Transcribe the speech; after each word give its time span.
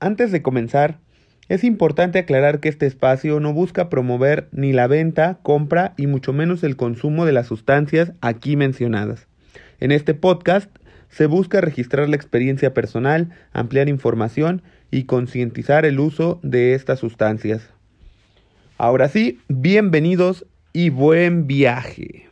Antes 0.00 0.32
de 0.32 0.42
comenzar, 0.42 0.98
es 1.48 1.64
importante 1.64 2.18
aclarar 2.18 2.60
que 2.60 2.68
este 2.68 2.86
espacio 2.86 3.38
no 3.40 3.52
busca 3.52 3.88
promover 3.88 4.48
ni 4.52 4.72
la 4.72 4.86
venta, 4.86 5.38
compra 5.42 5.94
y 5.96 6.06
mucho 6.06 6.32
menos 6.32 6.64
el 6.64 6.76
consumo 6.76 7.26
de 7.26 7.32
las 7.32 7.46
sustancias 7.46 8.12
aquí 8.20 8.56
mencionadas. 8.56 9.26
En 9.80 9.92
este 9.92 10.14
podcast 10.14 10.70
se 11.08 11.26
busca 11.26 11.60
registrar 11.60 12.08
la 12.08 12.16
experiencia 12.16 12.72
personal, 12.72 13.30
ampliar 13.52 13.88
información 13.88 14.62
y 14.90 15.04
concientizar 15.04 15.84
el 15.84 16.00
uso 16.00 16.40
de 16.42 16.74
estas 16.74 17.00
sustancias. 17.00 17.68
Ahora 18.78 19.08
sí, 19.08 19.40
bienvenidos 19.48 20.46
y 20.72 20.90
buen 20.90 21.46
viaje. 21.46 22.31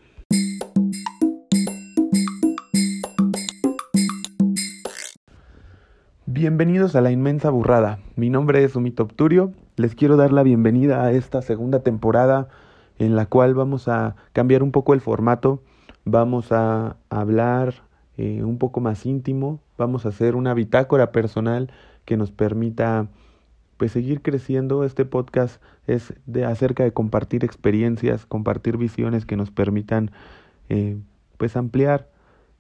Bienvenidos 6.41 6.97
a 6.97 7.03
la 7.03 7.11
inmensa 7.11 7.51
burrada. 7.51 7.99
Mi 8.17 8.31
nombre 8.31 8.65
es 8.65 8.75
Umito 8.75 9.03
Obturio. 9.03 9.53
Les 9.77 9.95
quiero 9.95 10.17
dar 10.17 10.33
la 10.33 10.43
bienvenida 10.43 11.05
a 11.05 11.13
esta 11.13 11.43
segunda 11.43 11.81
temporada 11.81 12.49
en 12.99 13.15
la 13.15 13.27
cual 13.27 13.53
vamos 13.53 13.89
a 13.89 14.17
cambiar 14.33 14.63
un 14.63 14.73
poco 14.73 14.95
el 14.95 15.03
formato. 15.03 15.63
Vamos 16.07 16.51
a 16.51 16.97
hablar 17.11 17.83
eh, 18.17 18.43
un 18.43 18.57
poco 18.57 18.81
más 18.81 19.05
íntimo. 19.05 19.61
Vamos 19.77 20.07
a 20.07 20.09
hacer 20.09 20.35
una 20.35 20.55
bitácora 20.55 21.13
personal 21.13 21.71
que 22.07 22.17
nos 22.17 22.31
permita 22.31 23.09
pues 23.77 23.93
seguir 23.93 24.23
creciendo. 24.23 24.83
Este 24.85 25.05
podcast 25.05 25.63
es 25.87 26.15
de 26.25 26.47
acerca 26.47 26.85
de 26.85 26.93
compartir 26.95 27.45
experiencias, 27.45 28.25
compartir 28.25 28.79
visiones 28.79 29.27
que 29.27 29.37
nos 29.37 29.51
permitan 29.51 30.11
eh, 30.71 30.97
pues 31.37 31.55
ampliar 31.55 32.09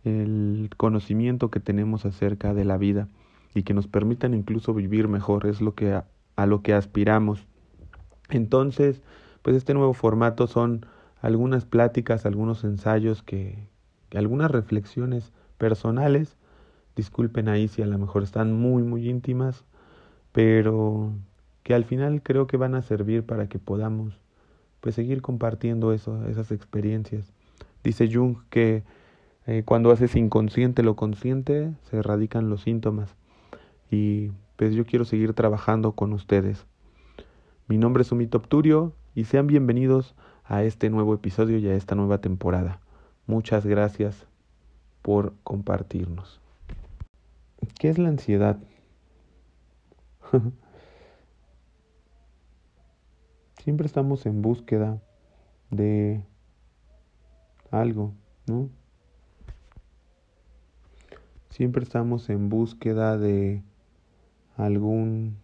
el 0.05 0.69
conocimiento 0.77 1.51
que 1.51 1.61
tenemos 1.61 2.05
acerca 2.05 2.53
de 2.53 2.67
la 2.67 2.77
vida 2.77 3.09
y 3.55 3.63
que 3.63 3.75
nos 3.75 3.87
permitan 3.87 4.35
incluso 4.35 4.75
vivir 4.75 5.09
mejor, 5.09 5.47
es 5.47 5.61
lo 5.61 5.75
que 5.75 5.93
a, 5.93 6.47
lo 6.47 6.63
que 6.63 6.73
aspiramos. 6.73 7.47
Entonces, 8.31 9.03
pues 9.42 9.57
este 9.57 9.75
nuevo 9.75 9.92
formato 9.92 10.47
son 10.47 10.87
algunas 11.20 11.65
pláticas, 11.65 12.27
algunos 12.27 12.65
ensayos 12.65 13.23
que, 13.23 13.59
algunas 14.15 14.51
reflexiones 14.51 15.33
personales, 15.59 16.37
disculpen 16.97 17.48
ahí 17.48 17.69
si 17.69 17.83
a 17.83 17.87
lo 17.87 17.98
mejor 17.98 18.23
están 18.23 18.53
muy 18.53 18.83
muy 18.83 19.09
íntimas, 19.09 19.64
pero 20.33 21.12
que 21.62 21.75
al 21.75 21.85
final 21.85 22.23
creo 22.23 22.47
que 22.47 22.57
van 22.57 22.75
a 22.75 22.83
servir 22.83 23.25
para 23.25 23.48
que 23.48 23.59
podamos 23.59 24.19
pues 24.81 24.95
seguir 24.95 25.23
compartiendo 25.23 25.92
esas 25.92 26.51
experiencias. 26.51 27.33
Dice 27.85 28.11
Jung 28.12 28.39
que 28.48 28.83
eh, 29.47 29.62
cuando 29.64 29.91
haces 29.91 30.17
inconsciente 30.17 30.83
lo 30.83 30.97
consciente, 30.97 31.73
se 31.91 31.98
erradican 31.98 32.48
los 32.48 32.62
síntomas 32.62 33.14
y 33.91 34.30
pues 34.56 34.74
yo 34.74 34.86
quiero 34.86 35.05
seguir 35.05 35.33
trabajando 35.34 35.92
con 35.92 36.12
ustedes. 36.12 36.66
Mi 37.66 37.77
nombre 37.78 38.02
es 38.02 38.12
Umito 38.12 38.38
Obturio 38.38 38.92
y 39.14 39.24
sean 39.24 39.46
bienvenidos 39.46 40.14
a 40.44 40.62
este 40.62 40.91
nuevo 40.91 41.14
episodio 41.14 41.58
y 41.58 41.69
a 41.69 41.74
esta 41.74 41.94
nueva 41.94 42.18
temporada. 42.18 42.80
Muchas 43.27 43.66
gracias 43.66 44.27
por 45.02 45.34
compartirnos. 45.42 46.41
¿Qué 47.78 47.88
es 47.88 47.98
la 47.98 48.08
ansiedad? 48.08 48.58
Siempre 53.62 53.86
estamos 53.86 54.24
en 54.27 54.42
búsqueda 54.42 55.02
de 55.70 56.24
algo, 57.70 58.14
¿no? 58.46 58.68
Siempre 61.50 61.83
estamos 61.83 62.30
en 62.30 62.48
búsqueda 62.48 63.18
de 63.18 63.62
algún 64.64 65.39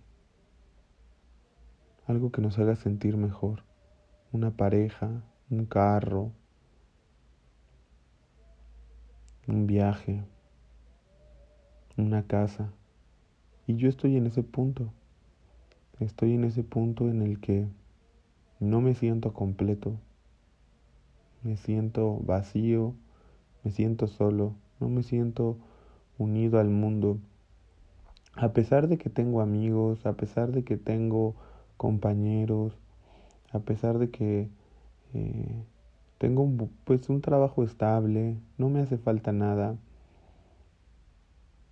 algo 2.07 2.31
que 2.31 2.41
nos 2.41 2.59
haga 2.59 2.77
sentir 2.77 3.17
mejor, 3.17 3.65
una 4.31 4.53
pareja, 4.53 5.23
un 5.51 5.67
carro, 5.67 6.31
un 9.49 9.67
viaje, 9.67 10.23
una 11.97 12.25
casa. 12.27 12.73
Y 13.67 13.75
yo 13.75 13.89
estoy 13.89 14.17
en 14.17 14.27
ese 14.27 14.45
punto. 14.45 14.93
Estoy 15.99 16.35
en 16.35 16.45
ese 16.45 16.63
punto 16.63 17.09
en 17.09 17.23
el 17.23 17.41
que 17.41 17.67
no 18.61 18.81
me 18.81 18.95
siento 18.95 19.33
completo. 19.33 19.99
Me 21.43 21.57
siento 21.57 22.21
vacío, 22.21 22.95
me 23.65 23.73
siento 23.73 24.07
solo, 24.07 24.55
no 24.79 24.89
me 24.89 25.03
siento 25.03 25.57
unido 26.19 26.61
al 26.61 26.69
mundo 26.69 27.19
a 28.37 28.53
pesar 28.53 28.89
de 28.89 28.99
que 28.99 29.11
tengo 29.11 29.41
amigos, 29.41 30.05
a 30.07 30.13
pesar 30.13 30.53
de 30.53 30.63
que 30.63 30.77
tengo 30.77 31.35
compañeros, 31.77 32.75
a 33.53 33.61
pesar 33.61 33.99
de 33.99 34.11
que 34.11 34.49
eh, 35.15 35.65
tengo 36.19 36.43
un, 36.43 36.71
pues 36.85 37.09
un 37.09 37.23
trabajo 37.23 37.65
estable, 37.65 38.37
no 38.59 38.69
me 38.69 38.81
hace 38.81 38.99
falta 38.99 39.33
nada. 39.33 39.77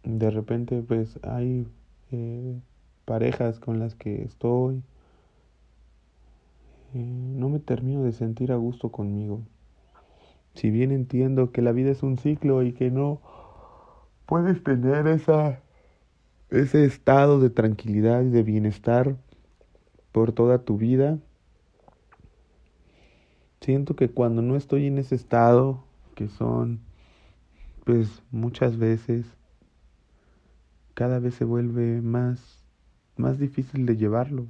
De 0.04 0.30
repente 0.30 0.82
pues 0.82 1.18
hay 1.22 1.66
eh, 2.12 2.58
parejas 3.04 3.60
con 3.60 3.78
las 3.78 3.94
que 3.94 4.22
estoy. 4.22 4.82
Eh, 6.94 6.98
no 6.98 7.48
me 7.48 7.58
termino 7.58 8.04
de 8.04 8.12
sentir 8.12 8.52
a 8.52 8.56
gusto 8.56 8.90
conmigo. 8.90 9.42
Si 10.54 10.70
bien 10.70 10.92
entiendo 10.92 11.52
que 11.52 11.62
la 11.62 11.72
vida 11.72 11.90
es 11.90 12.02
un 12.02 12.16
ciclo 12.16 12.62
y 12.62 12.72
que 12.72 12.90
no 12.90 13.20
puedes 14.26 14.62
tener 14.62 15.06
esa 15.08 15.63
ese 16.54 16.84
estado 16.84 17.40
de 17.40 17.50
tranquilidad 17.50 18.22
y 18.22 18.30
de 18.30 18.42
bienestar 18.42 19.16
por 20.12 20.32
toda 20.32 20.58
tu 20.58 20.78
vida. 20.78 21.18
Siento 23.60 23.96
que 23.96 24.10
cuando 24.10 24.42
no 24.42 24.56
estoy 24.56 24.86
en 24.86 24.98
ese 24.98 25.14
estado, 25.14 25.84
que 26.14 26.28
son 26.28 26.80
pues 27.84 28.22
muchas 28.30 28.78
veces, 28.78 29.26
cada 30.94 31.18
vez 31.18 31.34
se 31.34 31.44
vuelve 31.44 32.00
más, 32.00 32.64
más 33.16 33.38
difícil 33.38 33.84
de 33.86 33.96
llevarlo. 33.96 34.46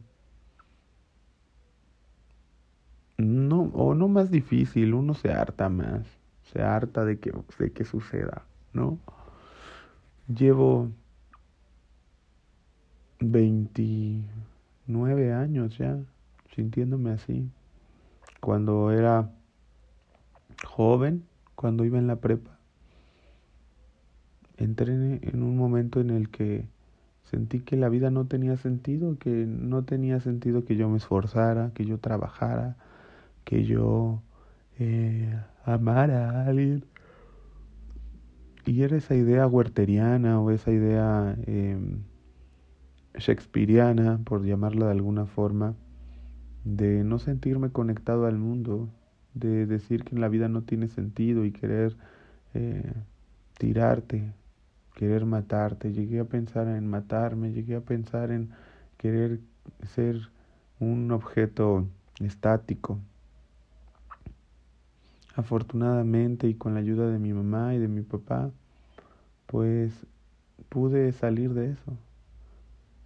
No, 3.17 3.71
o 3.75 3.95
no 3.95 4.09
más 4.09 4.31
difícil, 4.31 4.95
uno 4.95 5.15
se 5.15 5.33
harta 5.33 5.69
más, 5.69 6.07
se 6.53 6.63
harta 6.63 7.05
de 7.05 7.19
que, 7.19 7.33
de 7.59 7.73
que 7.73 7.85
suceda, 7.85 8.45
¿no? 8.73 8.99
Llevo 10.29 10.91
29 13.25 15.33
años 15.33 15.77
ya, 15.79 15.99
sintiéndome 16.55 17.11
así. 17.11 17.49
Cuando 18.41 18.93
era 18.93 19.31
joven, 20.65 21.25
cuando 21.55 21.85
iba 21.85 21.99
en 21.99 22.07
la 22.07 22.17
prepa, 22.17 22.59
entré 24.57 24.95
en 24.95 25.43
un 25.43 25.57
momento 25.57 26.01
en 26.01 26.11
el 26.11 26.31
que 26.31 26.67
sentí 27.25 27.61
que 27.61 27.77
la 27.77 27.89
vida 27.89 28.11
no 28.11 28.27
tenía 28.27 28.57
sentido, 28.57 29.19
que 29.19 29.47
no 29.47 29.85
tenía 29.85 30.21
sentido 30.21 30.65
que 30.65 30.77
yo 30.77 30.89
me 30.89 30.99
esforzara, 30.99 31.73
que 31.75 31.85
yo 31.85 31.99
trabajara, 31.99 32.77
que 33.45 33.65
yo 33.65 34.23
eh, 34.79 35.39
amara 35.65 36.31
a 36.31 36.47
alguien. 36.47 36.85
Y 38.67 38.83
era 38.83 38.97
esa 38.97 39.15
idea 39.15 39.47
huerteriana 39.47 40.41
o 40.41 40.51
esa 40.51 40.71
idea 40.71 41.37
eh, 41.47 41.79
shakespeariana, 43.17 44.21
por 44.25 44.45
llamarla 44.45 44.87
de 44.87 44.93
alguna 44.93 45.27
forma, 45.27 45.75
de 46.65 47.05
no 47.05 47.19
sentirme 47.19 47.71
conectado 47.71 48.27
al 48.27 48.39
mundo, 48.39 48.89
de 49.35 49.67
decir 49.67 50.05
que 50.05 50.15
en 50.15 50.21
la 50.21 50.29
vida 50.29 50.49
no 50.49 50.63
tiene 50.63 50.89
sentido 50.89 51.45
y 51.45 51.53
querer 51.53 51.97
eh, 52.55 52.93
tirarte, 53.59 54.33
querer 54.95 55.27
matarte. 55.27 55.93
Llegué 55.93 56.21
a 56.21 56.25
pensar 56.25 56.69
en 56.69 56.89
matarme, 56.89 57.53
llegué 57.53 57.77
a 57.77 57.81
pensar 57.81 58.31
en 58.31 58.51
querer 58.97 59.41
ser 59.95 60.31
un 60.81 61.11
objeto 61.11 61.87
estático. 62.21 62.99
Afortunadamente 65.37 66.47
y 66.49 66.55
con 66.55 66.75
la 66.75 66.81
ayuda 66.81 67.09
de 67.11 67.19
mi 67.19 67.33
mamá 67.33 67.75
y 67.75 67.79
de 67.79 67.89
mi 67.89 68.03
papá, 68.03 68.53
pues 69.47 70.07
pude 70.69 71.13
salir 71.13 71.55
de 71.55 71.73
eso. 71.73 71.99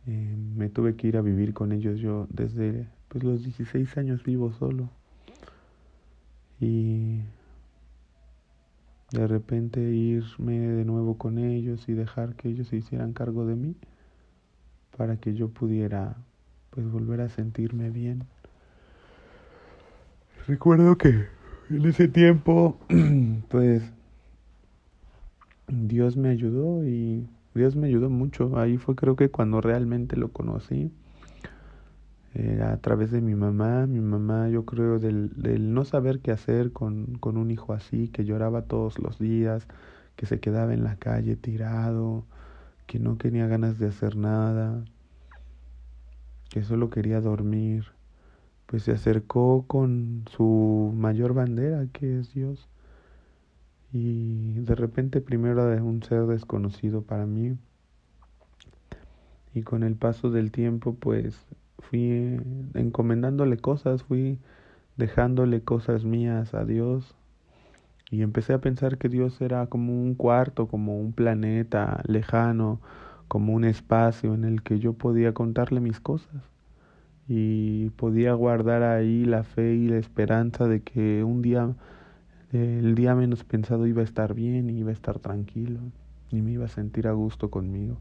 Eh, 0.08 0.36
me 0.56 0.70
tuve 0.70 0.96
que 0.96 1.06
ir 1.06 1.18
a 1.18 1.20
vivir 1.20 1.52
con 1.52 1.70
ellos 1.70 2.00
yo 2.00 2.26
desde 2.30 2.88
pues, 3.08 3.22
los 3.24 3.44
16 3.44 3.98
años 3.98 4.24
vivo 4.24 4.52
solo. 4.52 4.88
Y 6.60 7.20
de 9.12 9.26
repente 9.26 9.80
irme 9.80 10.58
de 10.60 10.86
nuevo 10.86 11.18
con 11.18 11.38
ellos 11.38 11.86
y 11.90 11.92
dejar 11.92 12.36
que 12.36 12.48
ellos 12.48 12.68
se 12.68 12.76
hicieran 12.76 13.12
cargo 13.12 13.44
de 13.44 13.54
mí 13.54 13.76
para 14.96 15.18
que 15.18 15.34
yo 15.34 15.48
pudiera 15.48 16.16
pues 16.70 16.90
volver 16.90 17.20
a 17.20 17.28
sentirme 17.28 17.90
bien. 17.90 18.24
Recuerdo 20.46 20.96
que 20.96 21.26
en 21.68 21.84
ese 21.84 22.08
tiempo 22.08 22.78
pues 23.48 23.82
Dios 25.66 26.16
me 26.16 26.30
ayudó 26.30 26.86
y 26.86 27.28
Dios 27.58 27.76
me 27.76 27.88
ayudó 27.88 28.08
mucho. 28.08 28.58
Ahí 28.58 28.78
fue 28.78 28.94
creo 28.94 29.16
que 29.16 29.30
cuando 29.30 29.60
realmente 29.60 30.16
lo 30.16 30.32
conocí. 30.32 30.92
Eh, 32.34 32.60
a 32.62 32.76
través 32.78 33.10
de 33.10 33.20
mi 33.20 33.34
mamá. 33.34 33.86
Mi 33.86 34.00
mamá 34.00 34.48
yo 34.48 34.64
creo 34.64 34.98
del, 34.98 35.30
del 35.34 35.74
no 35.74 35.84
saber 35.84 36.20
qué 36.20 36.30
hacer 36.30 36.72
con, 36.72 37.18
con 37.18 37.36
un 37.36 37.50
hijo 37.50 37.72
así, 37.72 38.08
que 38.08 38.24
lloraba 38.24 38.62
todos 38.62 38.98
los 38.98 39.18
días, 39.18 39.66
que 40.16 40.26
se 40.26 40.40
quedaba 40.40 40.72
en 40.74 40.84
la 40.84 40.96
calle 40.96 41.36
tirado, 41.36 42.24
que 42.86 42.98
no 42.98 43.16
tenía 43.16 43.46
ganas 43.46 43.78
de 43.78 43.88
hacer 43.88 44.16
nada, 44.16 44.84
que 46.50 46.62
solo 46.62 46.90
quería 46.90 47.20
dormir, 47.20 47.86
pues 48.66 48.84
se 48.84 48.92
acercó 48.92 49.64
con 49.66 50.24
su 50.30 50.92
mayor 50.96 51.34
bandera, 51.34 51.86
que 51.92 52.20
es 52.20 52.32
Dios. 52.34 52.68
Y 53.92 54.60
de 54.60 54.74
repente 54.74 55.20
primero 55.20 55.66
de 55.66 55.80
un 55.80 56.02
ser 56.02 56.26
desconocido 56.26 57.02
para 57.02 57.26
mí. 57.26 57.56
Y 59.54 59.62
con 59.62 59.82
el 59.82 59.96
paso 59.96 60.30
del 60.30 60.52
tiempo, 60.52 60.94
pues 60.94 61.46
fui 61.78 62.40
encomendándole 62.74 63.56
cosas, 63.56 64.02
fui 64.02 64.38
dejándole 64.96 65.62
cosas 65.62 66.04
mías 66.04 66.54
a 66.54 66.64
Dios. 66.64 67.14
Y 68.10 68.22
empecé 68.22 68.52
a 68.52 68.60
pensar 68.60 68.98
que 68.98 69.08
Dios 69.08 69.40
era 69.40 69.66
como 69.66 69.92
un 69.92 70.14
cuarto, 70.14 70.66
como 70.66 70.98
un 70.98 71.12
planeta 71.12 72.02
lejano, 72.06 72.80
como 73.28 73.54
un 73.54 73.64
espacio 73.64 74.34
en 74.34 74.44
el 74.44 74.62
que 74.62 74.78
yo 74.78 74.94
podía 74.94 75.34
contarle 75.34 75.80
mis 75.80 76.00
cosas. 76.00 76.42
Y 77.28 77.90
podía 77.90 78.32
guardar 78.32 78.82
ahí 78.82 79.24
la 79.24 79.44
fe 79.44 79.74
y 79.74 79.88
la 79.88 79.98
esperanza 79.98 80.66
de 80.66 80.82
que 80.82 81.22
un 81.24 81.42
día 81.42 81.74
el 82.52 82.94
día 82.94 83.14
menos 83.14 83.44
pensado 83.44 83.86
iba 83.86 84.00
a 84.00 84.04
estar 84.04 84.34
bien 84.34 84.70
y 84.70 84.78
iba 84.78 84.90
a 84.90 84.94
estar 84.94 85.18
tranquilo 85.18 85.80
y 86.30 86.40
me 86.40 86.52
iba 86.52 86.64
a 86.64 86.68
sentir 86.68 87.06
a 87.06 87.12
gusto 87.12 87.50
conmigo. 87.50 87.98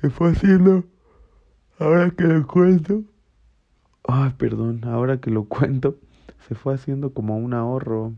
Se 0.00 0.10
fue 0.10 0.30
haciendo, 0.30 0.84
ahora 1.78 2.10
que 2.10 2.24
lo 2.24 2.46
cuento, 2.46 3.02
ay, 4.06 4.34
perdón, 4.36 4.82
ahora 4.84 5.18
que 5.18 5.30
lo 5.30 5.44
cuento, 5.44 5.98
se 6.48 6.54
fue 6.54 6.74
haciendo 6.74 7.12
como 7.12 7.36
un 7.38 7.54
ahorro 7.54 8.12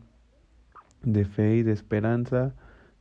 de 1.02 1.24
fe 1.24 1.56
y 1.56 1.62
de 1.62 1.72
esperanza 1.72 2.54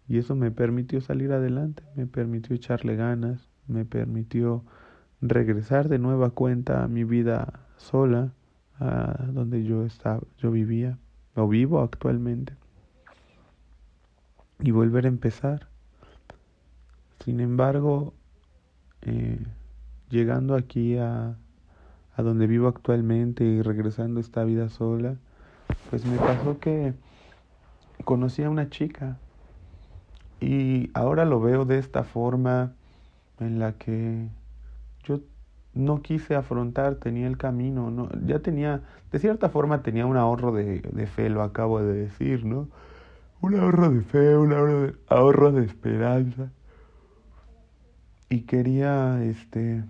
y 0.08 0.20
eso 0.20 0.36
me 0.36 0.52
permitió 0.52 1.02
salir 1.02 1.32
adelante, 1.32 1.84
me 1.96 2.06
permitió 2.06 2.56
echarle 2.56 2.96
ganas, 2.96 3.50
me 3.68 3.86
permitió 3.86 4.64
regresar 5.22 5.90
de 5.90 5.98
nueva 5.98 6.30
cuenta 6.30 6.84
a 6.84 6.88
mi 6.88 7.04
vida 7.04 7.62
sola 7.78 8.32
a 8.80 9.26
donde 9.28 9.64
yo 9.64 9.86
estaba, 9.86 10.22
yo 10.38 10.52
vivía 10.52 10.98
o 11.36 11.48
vivo 11.48 11.82
actualmente 11.82 12.54
y 14.60 14.72
volver 14.72 15.06
a 15.06 15.10
empezar. 15.10 15.68
Sin 17.24 17.40
embargo, 17.40 18.14
eh, 19.02 19.40
llegando 20.10 20.56
aquí 20.56 20.98
a, 20.98 21.36
a 22.16 22.22
donde 22.22 22.48
vivo 22.48 22.68
actualmente 22.68 23.44
y 23.44 23.62
regresando 23.62 24.20
a 24.20 24.22
esta 24.22 24.44
vida 24.44 24.70
sola, 24.70 25.16
pues 25.90 26.06
me 26.06 26.18
pasó 26.18 26.60
que 26.60 26.94
conocí 28.04 28.44
a 28.44 28.50
una 28.50 28.70
chica 28.70 29.18
y 30.40 30.92
ahora 30.94 31.26
lo 31.26 31.40
veo 31.40 31.66
de 31.66 31.80
esta 31.80 32.04
forma 32.04 32.74
en 33.40 33.60
la 33.60 33.74
que 33.74 34.28
no 35.76 36.02
quise 36.02 36.36
afrontar, 36.36 36.96
tenía 36.96 37.28
el 37.28 37.38
camino, 37.38 37.92
no, 37.92 38.10
ya 38.26 38.40
tenía, 38.40 38.82
de 39.12 39.20
cierta 39.20 39.50
forma 39.50 39.84
tenía 39.84 40.06
un 40.06 40.18
ahorro 40.18 40.52
de, 40.54 40.80
de 40.82 41.08
fe, 41.08 41.30
lo 41.30 41.44
acabo 41.44 41.82
de 41.82 41.94
decir, 41.94 42.46
¿no? 42.46 42.70
Un 43.42 43.56
ahorro 43.56 43.92
de 43.92 44.02
fe, 44.02 44.38
un 44.38 44.54
ahorro 44.54 44.82
de, 44.82 44.96
ahorro 45.08 45.52
de 45.52 45.66
esperanza. 45.66 46.50
Y 48.30 48.42
quería, 48.42 49.24
este, 49.24 49.84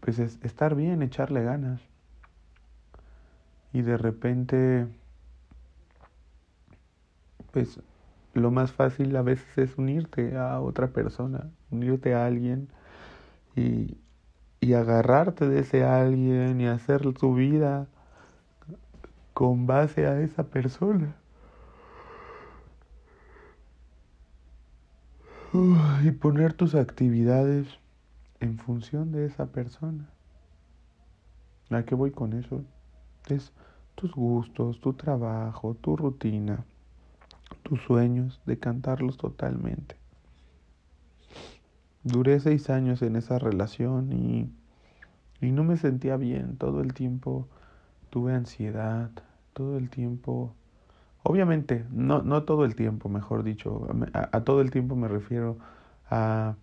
pues 0.00 0.18
es, 0.18 0.38
estar 0.42 0.74
bien, 0.74 1.02
echarle 1.02 1.42
ganas. 1.42 1.80
Y 3.72 3.82
de 3.82 3.96
repente, 3.96 4.86
pues 7.52 7.80
lo 8.34 8.50
más 8.50 8.72
fácil 8.72 9.14
a 9.16 9.22
veces 9.22 9.58
es 9.58 9.76
unirte 9.78 10.36
a 10.36 10.60
otra 10.60 10.88
persona, 10.88 11.50
unirte 11.70 12.14
a 12.14 12.26
alguien 12.26 12.68
y, 13.56 13.98
y 14.60 14.72
agarrarte 14.74 15.48
de 15.48 15.60
ese 15.60 15.84
alguien 15.84 16.60
y 16.60 16.66
hacer 16.66 17.12
tu 17.12 17.34
vida 17.34 17.88
con 19.34 19.66
base 19.66 20.06
a 20.06 20.20
esa 20.20 20.44
persona. 20.44 21.16
y 26.02 26.10
poner 26.12 26.54
tus 26.54 26.74
actividades 26.74 27.68
en 28.40 28.58
función 28.58 29.12
de 29.12 29.26
esa 29.26 29.46
persona. 29.52 30.08
¿A 31.68 31.82
qué 31.82 31.94
voy 31.94 32.10
con 32.10 32.32
eso? 32.32 32.64
Es 33.28 33.52
tus 33.94 34.14
gustos, 34.14 34.80
tu 34.80 34.94
trabajo, 34.94 35.74
tu 35.74 35.94
rutina 35.94 36.64
tus 37.62 37.80
sueños, 37.82 38.40
de 38.46 38.58
cantarlos 38.58 39.16
totalmente. 39.16 39.96
Duré 42.04 42.40
seis 42.40 42.70
años 42.70 43.02
en 43.02 43.16
esa 43.16 43.38
relación 43.38 44.12
y, 44.12 44.50
y 45.40 45.52
no 45.52 45.64
me 45.64 45.76
sentía 45.76 46.16
bien. 46.16 46.56
Todo 46.56 46.80
el 46.80 46.94
tiempo 46.94 47.48
tuve 48.10 48.34
ansiedad, 48.34 49.10
todo 49.52 49.78
el 49.78 49.90
tiempo... 49.90 50.54
Obviamente, 51.24 51.84
no, 51.92 52.22
no 52.22 52.42
todo 52.42 52.64
el 52.64 52.74
tiempo, 52.74 53.08
mejor 53.08 53.44
dicho, 53.44 53.86
a, 54.12 54.36
a 54.36 54.44
todo 54.44 54.60
el 54.60 54.72
tiempo 54.72 54.96
me 54.96 55.06
refiero 55.06 55.56
a 56.10 56.56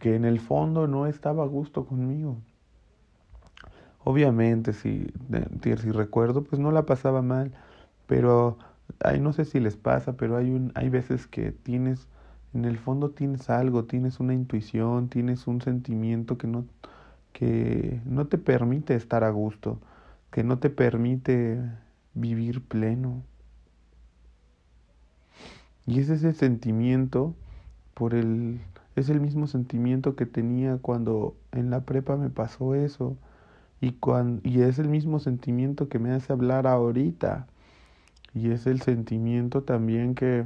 que 0.00 0.14
en 0.14 0.24
el 0.24 0.38
fondo 0.38 0.86
no 0.86 1.06
estaba 1.06 1.42
a 1.42 1.46
gusto 1.46 1.84
conmigo. 1.84 2.36
Obviamente, 4.04 4.74
si, 4.74 5.10
si 5.62 5.90
recuerdo, 5.90 6.44
pues 6.44 6.60
no 6.60 6.70
la 6.70 6.84
pasaba 6.84 7.22
mal, 7.22 7.52
pero 8.06 8.58
ay, 9.00 9.20
no 9.20 9.32
sé 9.32 9.44
si 9.44 9.60
les 9.60 9.76
pasa, 9.76 10.14
pero 10.16 10.36
hay, 10.36 10.50
un, 10.50 10.72
hay 10.74 10.88
veces 10.88 11.26
que 11.26 11.52
tienes, 11.52 12.08
en 12.54 12.64
el 12.64 12.78
fondo 12.78 13.10
tienes 13.10 13.50
algo, 13.50 13.84
tienes 13.84 14.20
una 14.20 14.34
intuición, 14.34 15.08
tienes 15.08 15.46
un 15.46 15.60
sentimiento 15.60 16.38
que 16.38 16.46
no, 16.46 16.66
que 17.32 18.00
no 18.06 18.26
te 18.26 18.38
permite 18.38 18.94
estar 18.94 19.24
a 19.24 19.30
gusto, 19.30 19.80
que 20.30 20.44
no 20.44 20.58
te 20.58 20.70
permite 20.70 21.60
vivir 22.14 22.62
pleno. 22.62 23.22
Y 25.86 26.00
es 26.00 26.08
ese 26.08 26.32
sentimiento 26.32 27.34
por 27.94 28.14
el 28.14 28.60
es 28.96 29.08
el 29.08 29.20
mismo 29.20 29.46
sentimiento 29.46 30.14
que 30.16 30.26
tenía 30.26 30.78
cuando 30.78 31.36
en 31.52 31.70
la 31.70 31.80
prepa 31.80 32.16
me 32.16 32.30
pasó 32.30 32.74
eso 32.74 33.16
y 33.80 33.92
cuando, 33.92 34.40
y 34.44 34.62
es 34.62 34.78
el 34.78 34.88
mismo 34.88 35.18
sentimiento 35.18 35.88
que 35.88 35.98
me 35.98 36.12
hace 36.12 36.32
hablar 36.32 36.66
ahorita 36.66 37.46
y 38.34 38.50
es 38.50 38.66
el 38.66 38.82
sentimiento 38.82 39.62
también 39.62 40.16
que, 40.16 40.44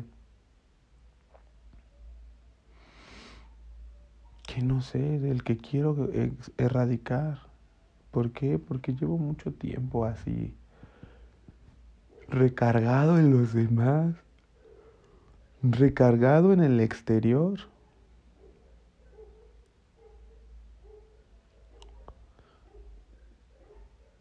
que 4.47 4.63
no 4.63 4.83
sé, 4.83 5.19
del 5.19 5.43
que 5.43 5.57
quiero 5.57 6.11
erradicar. 6.59 7.49
¿Por 8.11 8.31
qué? 8.33 8.59
Porque 8.59 8.93
llevo 8.95 9.17
mucho 9.17 9.53
tiempo 9.53 10.05
así, 10.05 10.55
recargado 12.29 13.19
en 13.19 13.31
los 13.31 13.55
demás, 13.55 14.15
recargado 15.63 16.53
en 16.53 16.61
el 16.61 16.81
exterior. 16.81 17.59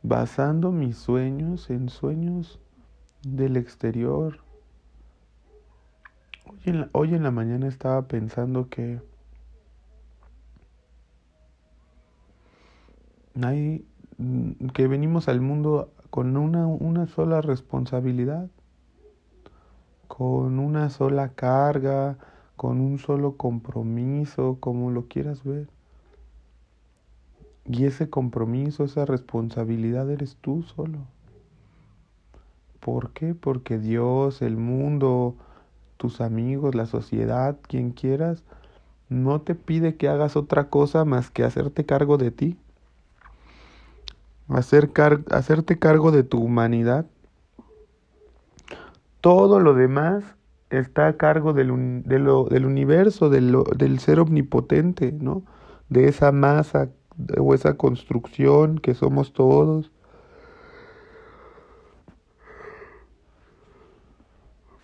basando 0.04 0.72
mis 0.72 0.96
sueños 0.96 1.70
en 1.70 1.90
sueños 1.90 2.62
del 3.36 3.58
exterior. 3.58 4.40
Hoy 6.94 7.14
en, 7.14 7.24
la, 7.24 7.32
mañana 7.32 7.68
estaba 7.68 8.08
pensando 8.08 8.70
que 8.70 9.02
hay, 13.42 13.86
mm, 14.18 14.68
que 14.74 14.88
venimos 14.88 15.28
al 15.28 15.42
mundo 15.42 15.92
con 16.10 16.36
una, 16.38 16.68
una 16.68 17.08
sola 17.08 17.42
responsabilidad, 17.42 18.50
con 20.08 20.60
una 20.60 20.90
sola 20.90 21.30
carga, 21.30 22.18
con 22.56 22.80
un 22.80 22.98
solo 22.98 23.36
compromiso, 23.38 24.58
como 24.60 24.90
lo 24.92 25.08
quieras 25.08 25.44
ver. 25.44 25.68
Y 27.66 27.86
ese 27.86 28.10
compromiso, 28.10 28.86
esa 28.86 29.06
responsabilidad 29.06 30.10
eres 30.10 30.38
tú 30.38 30.64
solo. 30.64 31.00
¿Por 32.80 33.12
qué? 33.12 33.36
Porque 33.36 33.78
Dios, 33.80 34.42
el 34.42 34.58
mundo, 34.58 35.36
tus 35.98 36.22
amigos, 36.22 36.76
la 36.76 36.86
sociedad, 36.86 37.58
quien 37.68 37.92
quieras, 37.92 38.44
no 39.10 39.42
te 39.42 39.56
pide 39.56 39.96
que 39.96 40.10
hagas 40.10 40.36
otra 40.36 40.70
cosa 40.70 41.06
más 41.06 41.30
que 41.32 41.44
hacerte 41.44 41.86
cargo 41.86 42.18
de 42.18 42.32
ti. 42.32 42.58
Hacer 44.50 44.92
hacerte 45.32 45.78
cargo 45.80 46.12
de 46.12 46.24
tu 46.24 46.40
humanidad 46.42 47.06
todo 49.22 49.60
lo 49.60 49.74
demás 49.74 50.24
está 50.70 51.08
a 51.08 51.18
cargo 51.18 51.52
del, 51.52 52.04
del 52.06 52.66
universo, 52.66 53.30
del, 53.30 53.58
del 53.76 54.00
ser 54.00 54.22
omnipotente, 54.22 55.12
¿no? 55.12 55.44
De 55.90 56.08
esa 56.08 56.32
masa 56.32 56.90
o 57.38 57.54
esa 57.54 57.76
construcción 57.76 58.78
que 58.78 58.94
somos 58.94 59.34
todos. 59.34 59.92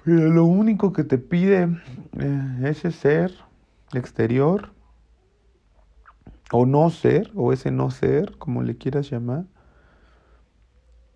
Lo 0.05 0.43
único 0.43 0.91
que 0.91 1.05
te 1.05 1.17
pide 1.17 1.81
eh, 2.19 2.59
ese 2.63 2.91
ser 2.91 3.33
exterior, 3.93 4.73
o 6.51 6.65
no 6.65 6.89
ser, 6.89 7.31
o 7.35 7.53
ese 7.53 7.71
no 7.71 7.89
ser, 7.89 8.37
como 8.37 8.63
le 8.63 8.77
quieras 8.77 9.09
llamar, 9.09 9.45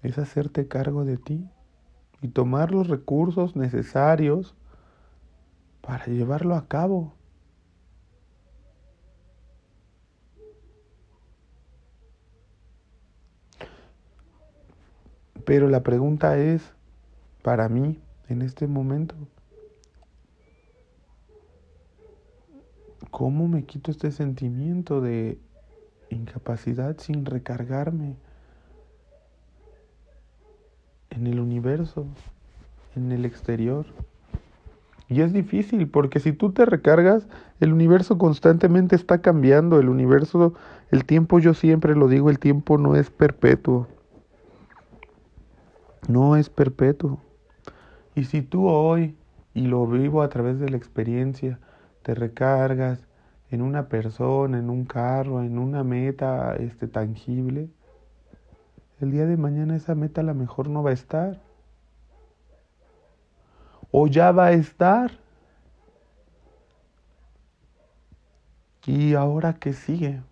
es 0.04 0.18
hacerte 0.18 0.70
cargo 0.70 1.04
de 1.04 1.18
ti 1.18 1.50
y 2.22 2.30
tomar 2.30 2.72
los 2.72 2.88
recursos 2.88 3.58
necesarios 3.58 4.56
para 5.82 6.06
llevarlo 6.06 6.56
a 6.56 6.68
cabo. 6.68 7.14
Pero 15.46 15.68
la 15.68 15.84
pregunta 15.84 16.38
es, 16.38 16.74
para 17.42 17.70
mí, 17.70 18.02
en 18.30 18.42
este 18.42 18.68
momento, 18.68 19.16
¿cómo 23.12 23.48
me 23.48 23.64
quito 23.64 23.92
este 23.92 24.12
sentimiento 24.12 25.02
de 25.02 25.40
incapacidad 26.10 26.98
sin 27.00 27.26
recargarme 27.26 28.16
en 31.10 31.28
el 31.28 31.40
universo, 31.40 32.06
en 32.96 33.12
el 33.12 33.26
exterior? 33.26 33.86
Y 35.10 35.22
es 35.22 35.32
difícil 35.32 35.88
porque 35.88 36.20
si 36.20 36.34
tú 36.34 36.52
te 36.52 36.66
recargas, 36.66 37.28
el 37.62 37.72
universo 37.72 38.18
constantemente 38.18 38.96
está 38.96 39.22
cambiando, 39.22 39.80
el 39.80 39.88
universo, 39.88 40.54
el 40.92 41.06
tiempo, 41.06 41.40
yo 41.40 41.54
siempre 41.54 41.96
lo 41.96 42.10
digo, 42.10 42.30
el 42.30 42.40
tiempo 42.40 42.78
no 42.78 42.96
es 42.96 43.10
perpetuo 43.10 43.88
no 46.08 46.36
es 46.36 46.50
perpetuo. 46.50 47.20
Y 48.18 48.24
si 48.24 48.42
tú 48.42 48.68
hoy, 48.68 49.16
y 49.54 49.68
lo 49.68 49.86
vivo 49.86 50.24
a 50.24 50.30
través 50.30 50.60
de 50.60 50.70
la 50.70 50.78
experiencia, 50.78 51.60
te 52.02 52.16
recargas 52.16 53.08
en 53.52 53.62
una 53.62 53.90
persona, 53.90 54.58
en 54.58 54.72
un 54.72 54.86
carro, 54.86 55.44
en 55.44 55.60
una 55.60 55.84
meta 55.84 56.56
este, 56.56 56.88
tangible, 56.88 57.70
el 59.00 59.12
día 59.12 59.28
de 59.28 59.38
mañana 59.38 59.76
esa 59.76 59.94
meta 59.94 60.22
a 60.22 60.24
lo 60.24 60.34
mejor 60.34 60.68
no 60.68 60.82
va 60.82 60.90
a 60.90 60.94
estar. 60.94 61.40
O 63.92 64.08
ya 64.08 64.32
va 64.32 64.48
a 64.48 64.54
estar. 64.54 65.12
¿Y 68.88 69.14
ahora 69.14 69.54
qué 69.54 69.74
sigue? 69.74 70.24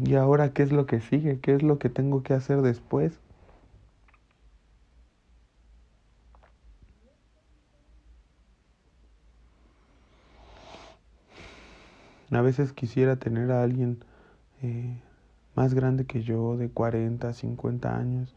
¿Y 0.00 0.14
ahora 0.14 0.52
qué 0.52 0.62
es 0.62 0.72
lo 0.72 0.86
que 0.86 1.00
sigue? 1.00 1.40
¿Qué 1.40 1.54
es 1.54 1.62
lo 1.62 1.78
que 1.78 1.88
tengo 1.88 2.22
que 2.22 2.34
hacer 2.34 2.62
después? 2.62 3.18
A 12.30 12.40
veces 12.40 12.72
quisiera 12.72 13.16
tener 13.16 13.52
a 13.52 13.62
alguien 13.62 14.02
eh, 14.62 14.96
más 15.54 15.74
grande 15.74 16.06
que 16.06 16.22
yo, 16.22 16.56
de 16.56 16.70
40, 16.70 17.32
50 17.34 17.96
años, 17.96 18.34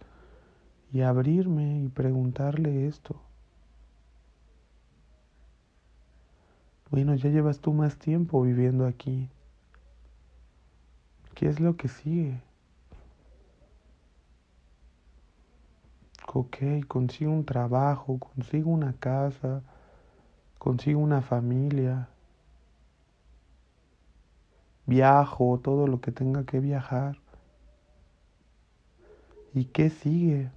y 0.92 1.02
abrirme 1.02 1.82
y 1.82 1.88
preguntarle 1.88 2.88
esto. 2.88 3.16
Bueno, 6.92 7.16
ya 7.16 7.30
llevas 7.30 7.60
tú 7.60 7.74
más 7.74 7.98
tiempo 7.98 8.42
viviendo 8.42 8.86
aquí. 8.86 9.30
¿Qué 11.36 11.48
es 11.50 11.60
lo 11.60 11.78
que 11.78 11.88
sigue? 11.88 12.42
Ok, 16.34 16.58
consigo 16.88 17.32
un 17.32 17.46
trabajo, 17.46 18.20
consigo 18.20 18.70
una 18.72 18.94
casa, 18.94 19.62
consigo 20.60 21.00
una 21.00 21.22
familia, 21.22 22.10
viajo, 24.88 25.60
todo 25.64 25.88
lo 25.88 26.02
que 26.02 26.12
tenga 26.12 26.46
que 26.46 26.60
viajar. 26.60 27.18
¿Y 29.54 29.66
qué 29.66 29.90
sigue? 29.90 30.50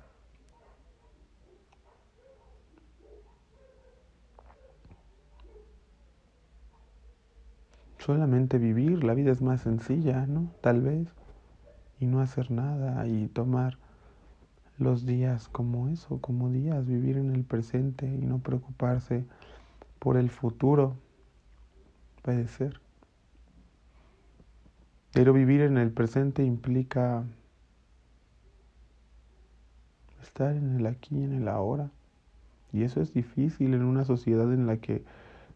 Solamente 8.08 8.56
vivir, 8.56 9.04
la 9.04 9.12
vida 9.12 9.30
es 9.30 9.42
más 9.42 9.60
sencilla, 9.60 10.26
¿no? 10.26 10.50
Tal 10.62 10.80
vez, 10.80 11.08
y 12.00 12.06
no 12.06 12.22
hacer 12.22 12.50
nada 12.50 13.06
y 13.06 13.28
tomar 13.28 13.76
los 14.78 15.04
días 15.04 15.50
como 15.50 15.90
eso, 15.90 16.18
como 16.22 16.48
días, 16.48 16.86
vivir 16.86 17.18
en 17.18 17.34
el 17.34 17.44
presente 17.44 18.06
y 18.06 18.24
no 18.24 18.38
preocuparse 18.38 19.26
por 19.98 20.16
el 20.16 20.30
futuro, 20.30 20.96
puede 22.22 22.48
ser. 22.48 22.80
Pero 25.12 25.34
vivir 25.34 25.60
en 25.60 25.76
el 25.76 25.90
presente 25.90 26.42
implica 26.44 27.24
estar 30.22 30.56
en 30.56 30.76
el 30.76 30.86
aquí 30.86 31.14
y 31.14 31.24
en 31.24 31.34
el 31.34 31.46
ahora. 31.46 31.90
Y 32.72 32.84
eso 32.84 33.02
es 33.02 33.12
difícil 33.12 33.74
en 33.74 33.82
una 33.82 34.06
sociedad 34.06 34.50
en 34.50 34.66
la 34.66 34.78
que 34.78 35.04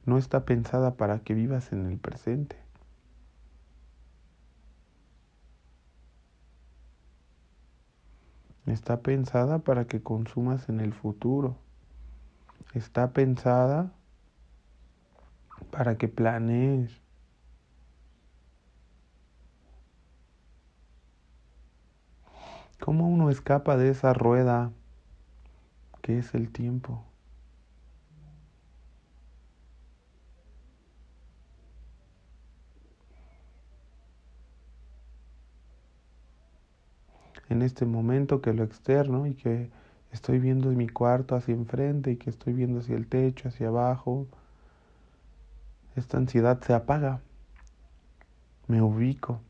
no 0.04 0.18
está 0.18 0.44
pensada 0.44 0.94
para 0.97 1.21
que 1.21 1.35
vivas 1.35 1.73
en 1.73 1.87
el 1.87 1.99
presente. 1.99 2.56
Está 8.66 9.00
pensada 9.00 9.59
para 9.59 9.87
que 9.87 10.02
consumas 10.02 10.68
en 10.68 10.80
el 10.80 10.92
futuro. 10.92 11.56
Está 12.75 13.12
pensada 13.12 13.92
para 15.71 15.97
que 15.99 16.09
planees. 16.09 16.90
¿Cómo 22.80 23.09
uno 23.09 23.30
escapa 23.30 23.76
de 23.76 23.90
esa 23.90 24.12
rueda 24.12 24.73
que 26.00 26.18
es 26.18 26.35
el 26.35 26.50
tiempo? 26.50 27.04
En 37.52 37.62
este 37.62 37.87
momento 37.87 38.40
que 38.40 38.52
lo 38.52 38.64
externo 38.64 39.26
y 39.26 39.35
que 39.35 39.71
estoy 40.11 40.38
viendo 40.38 40.71
mi 40.71 40.88
cuarto 40.88 41.37
hacia 41.37 41.54
enfrente 41.54 42.11
y 42.11 42.16
que 42.16 42.30
estoy 42.30 42.52
viendo 42.52 42.80
hacia 42.80 42.97
el 42.97 43.06
techo, 43.06 43.49
hacia 43.49 43.68
abajo, 43.68 44.26
esta 45.94 46.16
ansiedad 46.18 46.61
se 46.62 46.75
apaga, 46.75 47.21
me 48.66 48.82
ubico. 48.82 49.40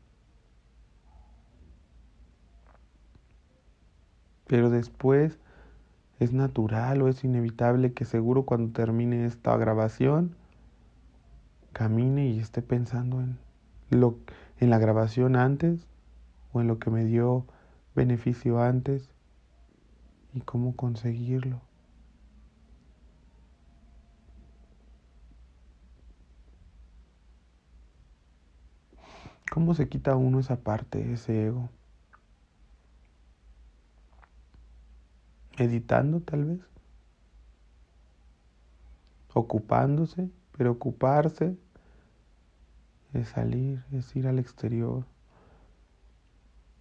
Pero 4.47 4.69
después 4.69 5.39
es 6.19 6.33
natural 6.33 7.01
o 7.01 7.07
es 7.07 7.23
inevitable 7.23 7.93
que 7.93 8.05
seguro 8.05 8.43
cuando 8.43 8.71
termine 8.73 9.25
esta 9.25 9.55
grabación 9.57 10.35
camine 11.71 12.27
y 12.27 12.39
esté 12.39 12.61
pensando 12.61 13.19
en 13.19 13.37
lo 13.89 14.15
en 14.59 14.69
la 14.69 14.77
grabación 14.77 15.35
antes 15.35 15.87
o 16.53 16.61
en 16.61 16.67
lo 16.67 16.79
que 16.79 16.89
me 16.89 17.03
dio 17.03 17.45
beneficio 17.95 18.61
antes 18.61 19.09
y 20.33 20.41
cómo 20.41 20.75
conseguirlo. 20.75 21.61
¿Cómo 29.51 29.75
se 29.75 29.87
quita 29.87 30.15
uno 30.15 30.39
esa 30.39 30.61
parte, 30.61 31.13
ese 31.13 31.45
ego? 31.45 31.69
Meditando 35.59 36.21
tal 36.21 36.45
vez. 36.45 36.59
Ocupándose, 39.35 40.31
pero 40.57 40.71
ocuparse 40.71 41.55
es 43.13 43.29
salir, 43.29 43.83
es 43.91 44.15
ir 44.15 44.25
al 44.25 44.39
exterior. 44.39 45.05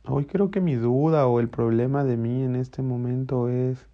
Hoy 0.05 0.27
creo 0.27 0.51
que 0.51 0.61
mi 0.61 0.75
duda 0.75 1.29
o 1.29 1.39
el 1.39 1.49
problema 1.49 2.03
de 2.03 2.17
mí 2.17 2.43
en 2.43 2.57
este 2.57 2.83
momento 2.83 3.49
es 3.49 3.87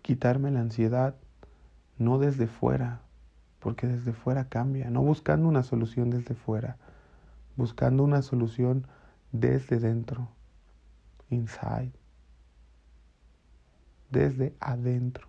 quitarme 0.00 0.50
la 0.50 0.60
ansiedad, 0.60 1.16
no 1.98 2.18
desde 2.18 2.46
fuera, 2.46 3.02
porque 3.60 3.86
desde 3.86 4.14
fuera 4.14 4.48
cambia, 4.48 4.88
no 4.88 5.02
buscando 5.02 5.48
una 5.48 5.62
solución 5.62 6.08
desde 6.08 6.34
fuera, 6.34 6.78
buscando 7.56 8.04
una 8.04 8.22
solución 8.22 8.86
desde 9.32 9.78
dentro, 9.78 10.28
inside, 11.28 11.92
desde 14.10 14.54
adentro. 14.60 15.28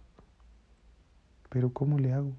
Pero 1.49 1.73
¿cómo 1.73 1.99
le 1.99 2.13
hago? 2.13 2.33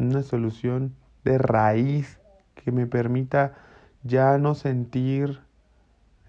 Una 0.00 0.22
solución 0.22 0.96
de 1.24 1.36
raíz 1.36 2.18
que 2.54 2.72
me 2.72 2.86
permita 2.86 3.54
ya 4.02 4.38
no 4.38 4.54
sentir 4.54 5.40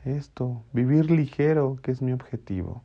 esto, 0.04 0.66
vivir 0.74 1.10
ligero, 1.10 1.80
que 1.82 1.92
es 1.92 2.02
mi 2.02 2.12
objetivo. 2.12 2.84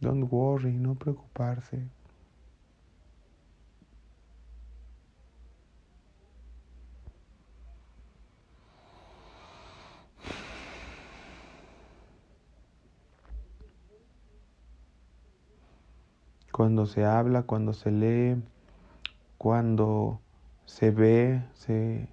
Don't 0.00 0.26
worry, 0.32 0.72
no 0.72 0.96
preocuparse. 0.96 1.88
Cuando 16.56 16.86
se 16.86 17.04
habla, 17.04 17.42
cuando 17.42 17.74
se 17.74 17.90
lee, 17.90 18.42
cuando 19.36 20.22
se 20.64 20.90
ve, 20.90 21.44
se 21.52 22.08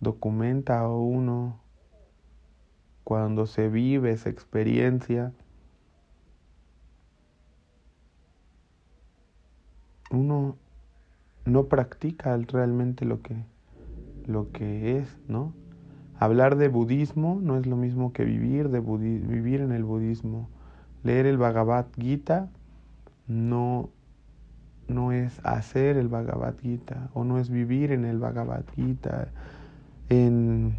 documenta 0.00 0.80
a 0.80 0.88
uno, 0.88 1.60
cuando 3.04 3.46
se 3.46 3.68
vive 3.68 4.10
esa 4.10 4.30
experiencia, 4.30 5.32
uno 10.10 10.56
no 11.44 11.66
practica 11.66 12.36
realmente 12.36 13.04
lo 13.04 13.22
que, 13.22 13.44
lo 14.26 14.50
que 14.50 14.98
es, 14.98 15.16
¿no? 15.28 15.54
Hablar 16.18 16.56
de 16.56 16.66
budismo 16.66 17.38
no 17.40 17.56
es 17.56 17.66
lo 17.66 17.76
mismo 17.76 18.12
que 18.12 18.24
vivir, 18.24 18.70
de 18.70 18.80
vivir 18.80 19.60
en 19.60 19.70
el 19.70 19.84
budismo. 19.84 20.48
Leer 21.04 21.26
el 21.26 21.38
Bhagavad 21.38 21.86
Gita 21.96 22.50
no, 23.26 23.90
no 24.88 25.12
es 25.12 25.40
hacer 25.44 25.96
el 25.96 26.08
Bhagavad 26.08 26.54
Gita 26.60 27.10
o 27.14 27.24
no 27.24 27.38
es 27.38 27.50
vivir 27.50 27.92
en 27.92 28.04
el 28.04 28.18
Bhagavad 28.18 28.64
Gita, 28.74 29.28
en, 30.08 30.76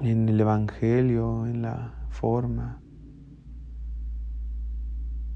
en 0.00 0.28
el 0.28 0.40
Evangelio, 0.40 1.46
en 1.46 1.62
la 1.62 1.94
forma. 2.10 2.80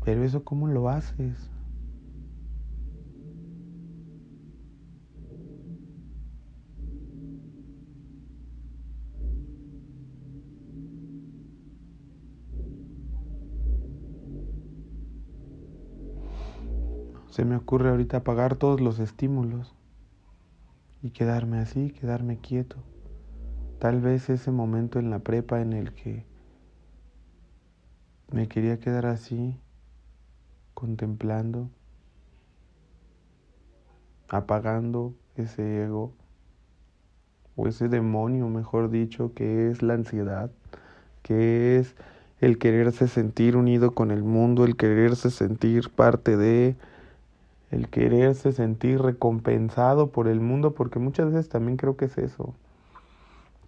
Pero 0.04 0.24
eso 0.24 0.44
cómo 0.44 0.66
lo 0.66 0.88
haces? 0.88 1.50
Se 17.30 17.44
me 17.44 17.56
ocurre 17.56 17.90
ahorita 17.90 18.18
apagar 18.18 18.56
todos 18.56 18.80
los 18.80 18.98
estímulos 18.98 19.74
y 21.02 21.10
quedarme 21.10 21.58
así, 21.58 21.90
quedarme 21.90 22.38
quieto. 22.38 22.76
Tal 23.78 24.00
vez 24.00 24.28
ese 24.28 24.50
momento 24.50 24.98
en 24.98 25.10
la 25.10 25.20
prepa 25.20 25.60
en 25.60 25.72
el 25.72 25.94
que 25.94 26.26
me 28.32 28.48
quería 28.48 28.78
quedar 28.78 29.06
así, 29.06 29.56
contemplando, 30.74 31.70
apagando 34.28 35.14
ese 35.36 35.84
ego 35.84 36.12
o 37.56 37.68
ese 37.68 37.88
demonio, 37.88 38.48
mejor 38.48 38.90
dicho, 38.90 39.34
que 39.34 39.70
es 39.70 39.82
la 39.82 39.94
ansiedad, 39.94 40.50
que 41.22 41.78
es 41.78 41.94
el 42.40 42.58
quererse 42.58 43.08
sentir 43.08 43.56
unido 43.56 43.92
con 43.92 44.10
el 44.10 44.22
mundo, 44.22 44.64
el 44.64 44.76
quererse 44.76 45.30
sentir 45.30 45.90
parte 45.90 46.36
de, 46.36 46.76
el 47.70 47.88
quererse 47.88 48.52
sentir 48.52 49.00
recompensado 49.00 50.10
por 50.10 50.28
el 50.28 50.40
mundo, 50.40 50.74
porque 50.74 50.98
muchas 50.98 51.32
veces 51.32 51.48
también 51.48 51.76
creo 51.76 51.96
que 51.96 52.06
es 52.06 52.18
eso, 52.18 52.54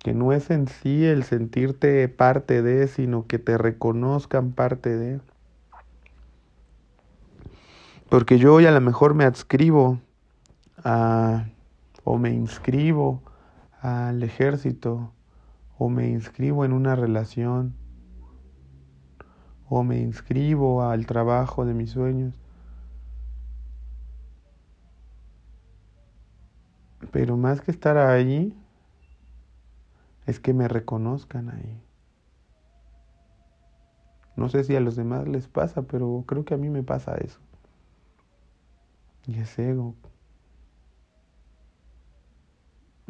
que 0.00 0.12
no 0.12 0.32
es 0.32 0.50
en 0.50 0.66
sí 0.66 1.04
el 1.04 1.22
sentirte 1.22 2.08
parte 2.08 2.62
de, 2.62 2.88
sino 2.88 3.26
que 3.26 3.38
te 3.38 3.56
reconozcan 3.56 4.52
parte 4.52 4.96
de. 4.96 5.20
Porque 8.08 8.38
yo 8.38 8.54
hoy 8.54 8.66
a 8.66 8.72
lo 8.72 8.80
mejor 8.80 9.14
me 9.14 9.24
adscribo 9.24 10.00
a, 10.84 11.46
o 12.04 12.18
me 12.18 12.30
inscribo 12.30 13.22
al 13.80 14.22
ejército, 14.22 15.12
o 15.78 15.88
me 15.88 16.08
inscribo 16.08 16.64
en 16.64 16.72
una 16.72 16.96
relación, 16.96 17.74
o 19.68 19.84
me 19.84 20.00
inscribo 20.00 20.82
al 20.82 21.06
trabajo 21.06 21.64
de 21.64 21.74
mis 21.74 21.90
sueños. 21.90 22.41
Pero 27.10 27.36
más 27.36 27.60
que 27.60 27.70
estar 27.70 27.96
ahí, 27.98 28.54
es 30.26 30.40
que 30.40 30.54
me 30.54 30.68
reconozcan 30.68 31.50
ahí. 31.50 31.80
No 34.36 34.48
sé 34.48 34.64
si 34.64 34.74
a 34.76 34.80
los 34.80 34.96
demás 34.96 35.28
les 35.28 35.48
pasa, 35.48 35.82
pero 35.82 36.24
creo 36.26 36.44
que 36.44 36.54
a 36.54 36.58
mí 36.58 36.68
me 36.70 36.82
pasa 36.82 37.14
eso. 37.16 37.38
Y 39.26 39.38
es 39.38 39.58
ego. 39.58 39.94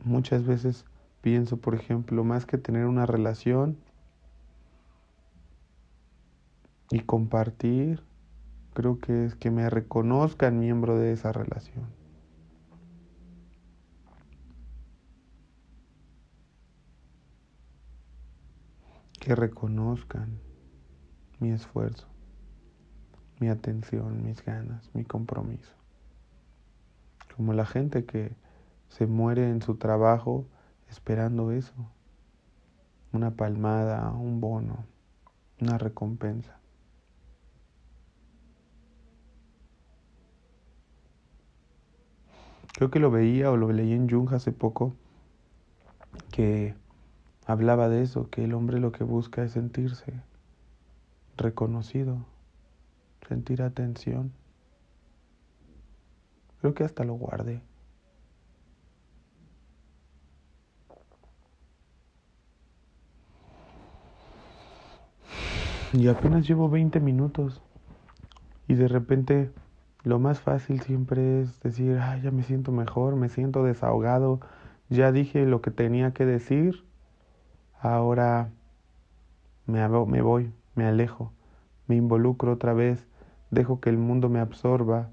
Muchas 0.04 0.44
veces 0.44 0.84
pienso, 1.20 1.58
por 1.58 1.74
ejemplo, 1.74 2.24
más 2.24 2.44
que 2.44 2.58
tener 2.58 2.86
una 2.86 3.06
relación 3.06 3.78
y 6.90 7.00
compartir, 7.00 8.02
creo 8.74 8.98
que 8.98 9.24
es 9.24 9.34
que 9.36 9.50
me 9.50 9.70
reconozcan 9.70 10.58
miembro 10.58 10.98
de 10.98 11.12
esa 11.12 11.32
relación. 11.32 12.01
Que 19.22 19.36
reconozcan 19.36 20.40
mi 21.38 21.52
esfuerzo, 21.52 22.08
mi 23.38 23.50
atención, 23.50 24.24
mis 24.24 24.44
ganas, 24.44 24.90
mi 24.94 25.04
compromiso. 25.04 25.72
Como 27.36 27.52
la 27.52 27.64
gente 27.64 28.04
que 28.04 28.34
se 28.88 29.06
muere 29.06 29.48
en 29.48 29.62
su 29.62 29.76
trabajo 29.76 30.48
esperando 30.88 31.52
eso, 31.52 31.72
una 33.12 33.30
palmada, 33.36 34.10
un 34.10 34.40
bono, 34.40 34.86
una 35.60 35.78
recompensa. 35.78 36.58
Creo 42.74 42.90
que 42.90 42.98
lo 42.98 43.12
veía 43.12 43.52
o 43.52 43.56
lo 43.56 43.70
leí 43.70 43.92
en 43.92 44.10
Jung 44.10 44.34
hace 44.34 44.50
poco, 44.50 44.96
que 46.32 46.74
hablaba 47.46 47.88
de 47.88 48.02
eso, 48.02 48.30
que 48.30 48.44
el 48.44 48.54
hombre 48.54 48.78
lo 48.78 48.92
que 48.92 49.04
busca 49.04 49.42
es 49.42 49.52
sentirse 49.52 50.22
reconocido, 51.36 52.24
sentir 53.28 53.62
atención. 53.62 54.32
Creo 56.60 56.74
que 56.74 56.84
hasta 56.84 57.04
lo 57.04 57.14
guardé. 57.14 57.62
Y 65.92 66.08
apenas 66.08 66.46
llevo 66.46 66.70
20 66.70 67.00
minutos. 67.00 67.60
Y 68.66 68.74
de 68.74 68.88
repente 68.88 69.50
lo 70.04 70.18
más 70.18 70.40
fácil 70.40 70.80
siempre 70.80 71.42
es 71.42 71.60
decir, 71.60 71.98
ya 72.22 72.30
me 72.30 72.42
siento 72.42 72.72
mejor, 72.72 73.16
me 73.16 73.28
siento 73.28 73.62
desahogado, 73.64 74.40
ya 74.88 75.12
dije 75.12 75.44
lo 75.44 75.60
que 75.60 75.70
tenía 75.70 76.12
que 76.12 76.24
decir 76.24 76.84
ahora 77.82 78.48
me, 79.66 79.86
me 79.88 80.22
voy, 80.22 80.52
me 80.74 80.86
alejo, 80.86 81.32
me 81.88 81.96
involucro 81.96 82.52
otra 82.52 82.72
vez, 82.72 83.06
dejo 83.50 83.80
que 83.80 83.90
el 83.90 83.98
mundo 83.98 84.28
me 84.28 84.38
absorba 84.38 85.08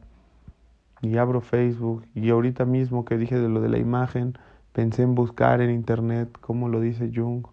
y 1.01 1.17
abro 1.17 1.41
Facebook 1.41 2.05
y 2.13 2.29
ahorita 2.29 2.65
mismo 2.65 3.05
que 3.05 3.17
dije 3.17 3.38
de 3.38 3.49
lo 3.49 3.62
de 3.62 3.69
la 3.69 3.79
imagen, 3.79 4.38
pensé 4.71 5.01
en 5.01 5.15
buscar 5.15 5.62
en 5.62 5.71
internet 5.71 6.29
cómo 6.39 6.69
lo 6.69 6.79
dice 6.79 7.12
Jung. 7.13 7.47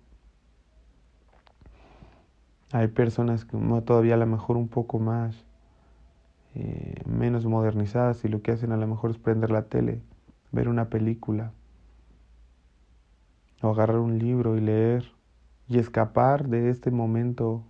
Hay 2.73 2.89
personas 2.89 3.45
que 3.45 3.57
todavía 3.85 4.15
a 4.15 4.19
lo 4.19 4.27
mejor 4.27 4.57
un 4.57 4.69
poco 4.69 4.99
más 4.99 5.47
eh, 6.55 7.01
menos 7.07 7.47
modernizadas 7.47 8.23
y 8.25 8.29
lo 8.29 8.43
que 8.43 8.53
hacen 8.53 8.73
a 8.73 8.77
lo 8.77 8.87
mejor 8.87 9.11
es 9.11 9.19
prender 9.19 9.51
la 9.51 9.63
tele, 9.63 10.03
ver 10.53 10.69
una 10.69 10.91
película 10.91 11.53
o 13.63 13.71
agarrar 13.71 13.99
un 13.99 14.19
libro 14.19 14.57
y 14.57 14.61
leer 14.61 15.13
y 15.69 15.79
escapar 15.79 16.49
de 16.49 16.71
este 16.71 16.91
momento 16.91 17.65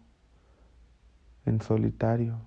en 1.44 1.60
solitario. 1.60 2.40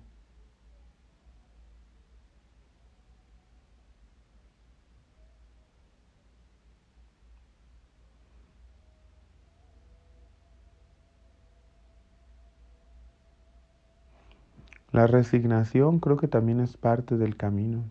La 14.92 15.06
resignación 15.06 16.00
creo 16.00 16.16
que 16.16 16.26
también 16.26 16.58
es 16.58 16.76
parte 16.76 17.16
del 17.16 17.36
camino. 17.36 17.84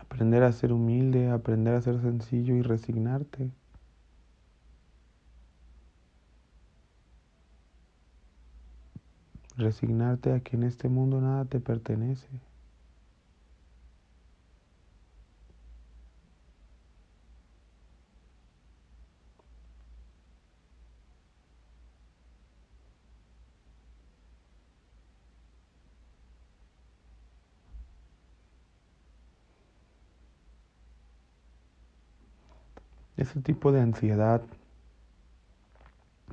Aprender 0.00 0.42
a 0.42 0.52
ser 0.52 0.72
humilde, 0.72 1.28
aprender 1.30 1.74
a 1.74 1.82
ser 1.82 2.00
sencillo 2.00 2.54
y 2.54 2.62
resignarte. 2.62 3.50
Resignarte 9.56 10.32
a 10.32 10.40
que 10.40 10.56
en 10.56 10.64
este 10.64 10.88
mundo 10.88 11.20
nada 11.20 11.44
te 11.46 11.60
pertenece. 11.60 12.28
ese 33.16 33.40
tipo 33.40 33.72
de 33.72 33.80
ansiedad 33.80 34.42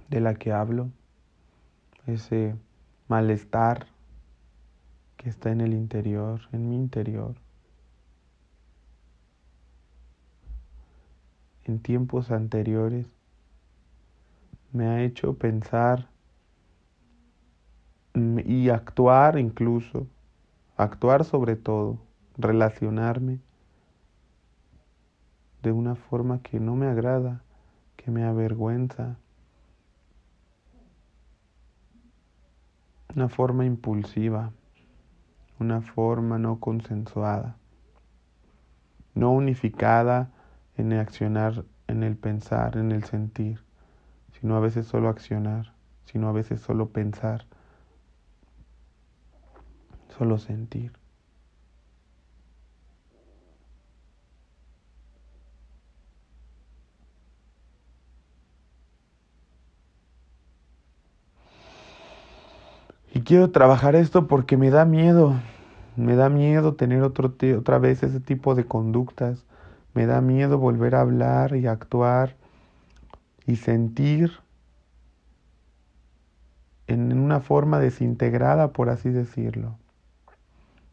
de 0.09 0.19
la 0.19 0.35
que 0.35 0.51
hablo, 0.51 0.89
ese 2.07 2.55
malestar 3.13 3.85
que 5.17 5.29
está 5.29 5.51
en 5.51 5.61
el 5.61 5.73
interior, 5.75 6.41
en 6.51 6.67
mi 6.67 6.75
interior. 6.75 7.35
En 11.65 11.77
tiempos 11.77 12.31
anteriores 12.31 13.05
me 14.71 14.87
ha 14.87 15.03
hecho 15.03 15.37
pensar 15.37 16.09
y 18.15 18.69
actuar 18.69 19.37
incluso, 19.37 20.07
actuar 20.75 21.23
sobre 21.23 21.55
todo, 21.55 21.99
relacionarme 22.35 23.41
de 25.61 25.71
una 25.71 25.93
forma 25.93 26.41
que 26.41 26.59
no 26.59 26.75
me 26.75 26.87
agrada, 26.87 27.43
que 27.95 28.09
me 28.09 28.23
avergüenza, 28.23 29.19
una 33.15 33.29
forma 33.29 33.65
impulsiva, 33.65 34.51
una 35.59 35.81
forma 35.81 36.39
no 36.39 36.59
consensuada, 36.59 37.57
no 39.13 39.31
unificada 39.31 40.31
en 40.77 40.91
el 40.91 40.99
accionar, 40.99 41.63
en 41.87 42.03
el 42.03 42.15
pensar, 42.15 42.77
en 42.77 42.91
el 42.91 43.03
sentir, 43.03 43.59
sino 44.39 44.55
a 44.55 44.59
veces 44.59 44.87
solo 44.87 45.09
accionar, 45.09 45.73
sino 46.05 46.27
a 46.27 46.31
veces 46.31 46.61
solo 46.61 46.89
pensar, 46.89 47.45
solo 50.17 50.39
sentir. 50.39 51.02
Quiero 63.23 63.51
trabajar 63.51 63.95
esto 63.95 64.27
porque 64.27 64.57
me 64.57 64.69
da 64.69 64.85
miedo, 64.85 65.33
me 65.95 66.15
da 66.15 66.29
miedo 66.29 66.75
tener 66.75 67.01
otro 67.03 67.35
otra 67.57 67.79
vez 67.79 68.03
ese 68.03 68.19
tipo 68.19 68.55
de 68.55 68.65
conductas, 68.65 69.45
me 69.93 70.05
da 70.05 70.21
miedo 70.21 70.57
volver 70.57 70.95
a 70.95 71.01
hablar 71.01 71.55
y 71.55 71.67
actuar 71.67 72.35
y 73.45 73.57
sentir 73.57 74.31
en 76.87 77.17
una 77.17 77.39
forma 77.39 77.79
desintegrada, 77.79 78.73
por 78.73 78.89
así 78.89 79.09
decirlo. 79.09 79.77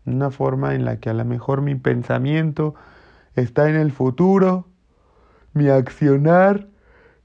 Una 0.06 0.30
forma 0.30 0.74
en 0.74 0.84
la 0.84 0.98
que 0.98 1.10
a 1.10 1.14
lo 1.14 1.24
mejor 1.24 1.62
mi 1.62 1.74
pensamiento 1.74 2.74
está 3.34 3.68
en 3.68 3.76
el 3.76 3.92
futuro, 3.92 4.66
mi 5.52 5.68
accionar 5.68 6.68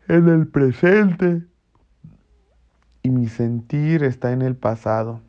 en 0.08 0.28
el 0.30 0.48
presente 0.48 1.46
y 3.06 3.12
mi 3.12 3.28
sentir 3.28 4.04
está 4.04 4.32
en 4.32 4.42
el 4.42 4.56
pasado. 4.56 5.22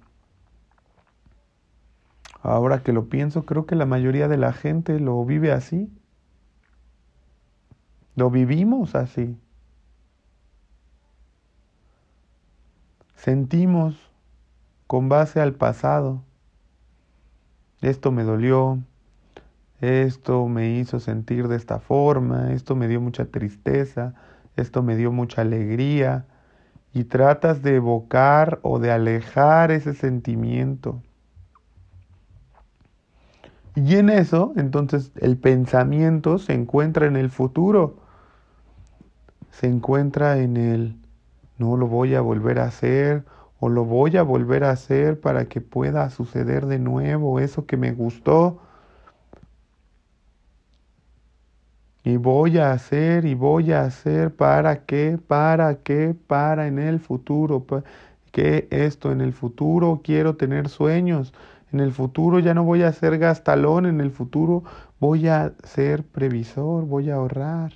Ahora 2.40 2.82
que 2.82 2.94
lo 2.94 3.10
pienso, 3.10 3.44
creo 3.44 3.66
que 3.66 3.74
la 3.74 3.84
mayoría 3.84 4.28
de 4.28 4.38
la 4.38 4.54
gente 4.54 4.98
lo 4.98 5.22
vive 5.26 5.52
así. 5.52 5.92
Lo 8.14 8.30
vivimos 8.30 8.94
así. 8.94 9.36
Sentimos 13.14 14.10
con 14.86 15.10
base 15.10 15.42
al 15.42 15.52
pasado. 15.52 16.22
Esto 17.82 18.10
me 18.10 18.24
dolió, 18.24 18.78
esto 19.82 20.48
me 20.48 20.78
hizo 20.78 20.98
sentir 20.98 21.46
de 21.46 21.56
esta 21.56 21.78
forma, 21.78 22.54
esto 22.54 22.74
me 22.74 22.88
dio 22.88 23.02
mucha 23.02 23.26
tristeza, 23.26 24.14
esto 24.56 24.82
me 24.82 24.96
dio 24.96 25.12
mucha 25.12 25.42
alegría, 25.42 26.24
y 26.96 27.04
tratas 27.04 27.60
de 27.60 27.76
evocar 27.76 28.58
o 28.62 28.78
de 28.78 28.90
alejar 28.90 29.70
ese 29.70 29.92
sentimiento. 29.92 31.02
Y 33.74 33.96
en 33.96 34.08
eso, 34.08 34.54
entonces, 34.56 35.12
el 35.16 35.36
pensamiento 35.36 36.38
se 36.38 36.54
encuentra 36.54 37.06
en 37.06 37.16
el 37.16 37.28
futuro, 37.28 37.96
se 39.50 39.66
encuentra 39.66 40.38
en 40.38 40.56
el 40.56 40.96
no 41.58 41.76
lo 41.76 41.86
voy 41.86 42.14
a 42.14 42.22
volver 42.22 42.58
a 42.60 42.64
hacer 42.64 43.26
o 43.60 43.68
lo 43.68 43.84
voy 43.84 44.16
a 44.16 44.22
volver 44.22 44.64
a 44.64 44.70
hacer 44.70 45.20
para 45.20 45.44
que 45.44 45.60
pueda 45.60 46.08
suceder 46.08 46.64
de 46.64 46.78
nuevo 46.78 47.40
eso 47.40 47.66
que 47.66 47.76
me 47.76 47.92
gustó 47.92 48.58
Y 52.06 52.18
voy 52.18 52.58
a 52.58 52.70
hacer 52.70 53.24
y 53.24 53.34
voy 53.34 53.72
a 53.72 53.82
hacer 53.82 54.32
para 54.32 54.84
qué, 54.84 55.18
para 55.26 55.82
qué, 55.82 56.14
para 56.28 56.68
en 56.68 56.78
el 56.78 57.00
futuro. 57.00 57.66
Que 58.30 58.68
esto 58.70 59.10
en 59.10 59.20
el 59.20 59.32
futuro 59.32 60.02
quiero 60.04 60.36
tener 60.36 60.68
sueños. 60.68 61.34
En 61.72 61.80
el 61.80 61.90
futuro 61.90 62.38
ya 62.38 62.54
no 62.54 62.62
voy 62.62 62.84
a 62.84 62.92
ser 62.92 63.18
gastalón. 63.18 63.86
En 63.86 64.00
el 64.00 64.12
futuro 64.12 64.62
voy 65.00 65.26
a 65.26 65.54
ser 65.64 66.04
previsor, 66.04 66.84
voy 66.84 67.10
a 67.10 67.16
ahorrar. 67.16 67.72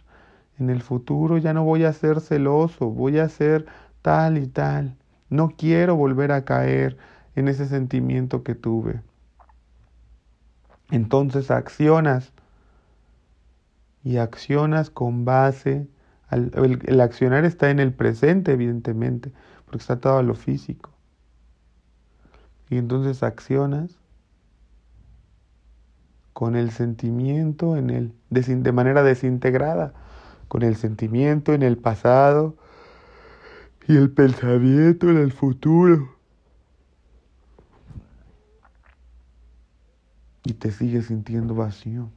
En 0.61 0.71
el 0.71 0.81
futuro 0.81 1.37
ya 1.37 1.53
no 1.53 1.65
voy 1.65 1.83
a 1.83 1.93
ser 1.93 2.21
celoso, 2.21 2.89
voy 2.89 3.19
a 3.19 3.29
ser 3.29 3.67
tal 4.01 4.39
y 4.39 4.47
tal. 4.47 4.95
No 5.29 5.55
quiero 5.59 5.97
volver 5.97 6.31
a 6.31 6.45
caer 6.45 6.97
en 7.35 7.49
ese 7.49 7.67
sentimiento 7.67 8.45
que 8.45 8.55
tuve. 8.55 9.01
Entonces 10.93 11.51
accionas 11.51 12.33
y 14.03 14.17
accionas 14.17 14.91
con 14.91 15.25
base, 15.25 15.87
al, 16.29 16.51
el, 16.55 17.01
accionar 17.01 17.45
está 17.45 17.71
en 17.71 17.81
el 17.81 17.93
presente, 17.93 18.53
evidentemente, 18.53 19.33
porque 19.65 19.79
está 19.79 20.01
todo 20.01 20.19
a 20.19 20.23
lo 20.23 20.35
físico. 20.35 20.91
Y 22.69 22.79
entonces 22.79 23.23
accionas 23.23 23.99
con 26.33 26.57
el 26.57 26.71
sentimiento 26.71 27.77
en 27.77 27.91
el, 27.91 28.15
de 28.31 28.73
manera 28.73 29.03
desintegrada, 29.03 29.93
con 30.49 30.63
el 30.63 30.77
sentimiento 30.77 31.53
en 31.53 31.63
el 31.63 31.77
pasado 31.77 32.57
y 33.87 33.97
el 33.97 34.11
pensamiento 34.11 35.11
en 35.11 35.19
el 35.19 35.33
futuro. 35.33 36.17
Y 40.45 40.55
te 40.55 40.71
sigues 40.71 41.07
sintiendo 41.07 41.55
vacío 41.55 42.09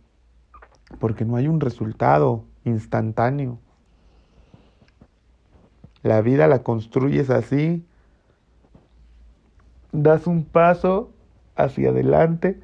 porque 0.99 1.25
no 1.25 1.35
hay 1.35 1.47
un 1.47 1.59
resultado 1.59 2.45
instantáneo. 2.63 3.59
La 6.01 6.21
vida 6.21 6.47
la 6.47 6.63
construyes 6.63 7.29
así, 7.29 7.85
das 9.91 10.27
un 10.27 10.43
paso 10.43 11.11
hacia 11.55 11.89
adelante 11.89 12.59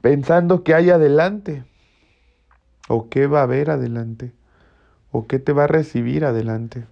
pensando 0.00 0.62
que 0.62 0.74
hay 0.74 0.90
adelante, 0.90 1.64
o 2.88 3.08
qué 3.08 3.26
va 3.26 3.40
a 3.40 3.44
haber 3.44 3.70
adelante, 3.70 4.32
o 5.10 5.26
qué 5.26 5.38
te 5.38 5.52
va 5.52 5.64
a 5.64 5.68
recibir 5.68 6.24
adelante. 6.24 6.86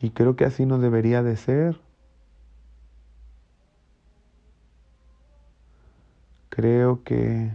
Y 0.00 0.10
creo 0.10 0.36
que 0.36 0.44
así 0.44 0.66
no 0.66 0.78
debería 0.78 1.22
de 1.22 1.36
ser. 1.36 1.80
Creo 6.56 7.04
que 7.04 7.52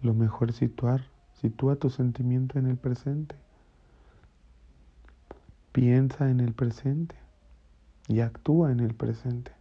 lo 0.00 0.14
mejor 0.14 0.48
es 0.48 0.56
situar, 0.56 1.02
sitúa 1.34 1.76
tu 1.76 1.90
sentimiento 1.90 2.58
en 2.58 2.66
el 2.66 2.78
presente. 2.78 3.36
Piensa 5.72 6.30
en 6.30 6.40
el 6.40 6.54
presente 6.54 7.14
y 8.08 8.20
actúa 8.20 8.72
en 8.72 8.80
el 8.80 8.94
presente. 8.94 9.52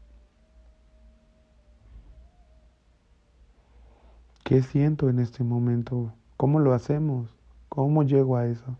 ¿Qué 4.46 4.64
siento 4.64 5.10
en 5.10 5.20
este 5.20 5.44
momento 5.44 6.14
¿Cómo 6.38 6.60
lo 6.60 6.74
hacemos? 6.74 7.36
¿Cómo 7.68 8.04
llego 8.04 8.38
a 8.38 8.48
eso? 8.48 8.78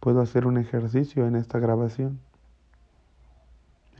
Puedo 0.00 0.22
hacer 0.22 0.44
un 0.48 0.58
ejercicio 0.58 1.28
en 1.28 1.36
esta 1.36 1.60
grabación. 1.60 2.18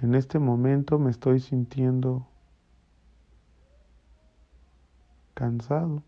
En 0.02 0.14
este 0.16 0.38
momento 0.38 0.98
me 0.98 1.10
estoy 1.10 1.40
sintiendo 1.40 2.26
cansado. 5.34 6.02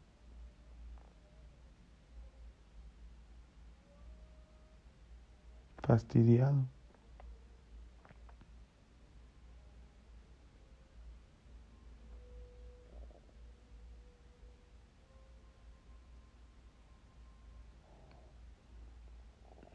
fastidiado. 5.87 6.67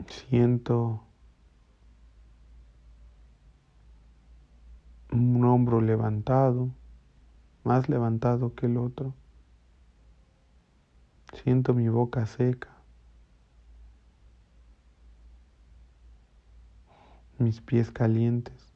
Siento 0.07 1.03
un 5.11 5.43
hombro 5.59 5.81
levantado, 5.81 6.69
más 7.65 7.89
levantado 7.89 8.55
que 8.55 8.67
el 8.67 8.77
otro. 8.77 9.13
Siento 11.33 11.73
mi 11.73 11.89
boca 11.89 12.25
seca. 12.25 12.69
Mis 17.39 17.59
pies 17.59 17.91
calientes. 17.91 18.73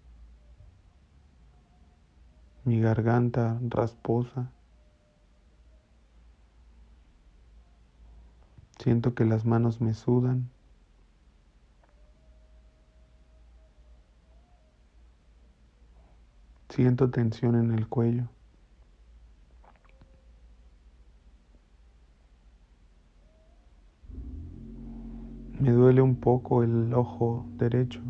Mi 2.66 2.82
garganta 2.82 3.62
rasposa. 3.70 4.52
Siento 8.78 9.16
que 9.16 9.24
las 9.24 9.46
manos 9.46 9.80
me 9.80 9.94
sudan. 9.94 10.50
Siento 16.74 17.12
tensión 17.12 17.54
en 17.54 17.72
el 17.72 17.88
cuello. 17.88 18.30
Me 25.60 25.72
duele 25.72 26.02
un 26.02 26.16
poco 26.16 26.64
el 26.64 26.92
ojo 26.96 27.46
derecho. 27.60 28.02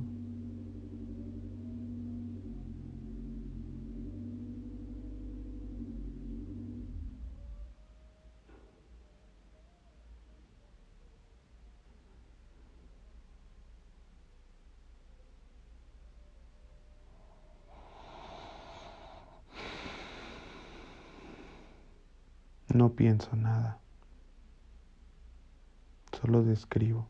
No 22.74 22.94
pienso 22.94 23.36
nada, 23.36 23.78
solo 26.20 26.42
describo. 26.42 27.08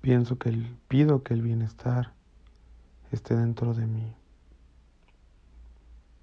Pienso 0.00 0.38
que 0.38 0.50
pido 0.88 1.22
que 1.22 1.34
el 1.34 1.42
bienestar 1.42 2.14
esté 3.12 3.36
dentro 3.36 3.74
de 3.74 3.86
mí. 3.86 4.14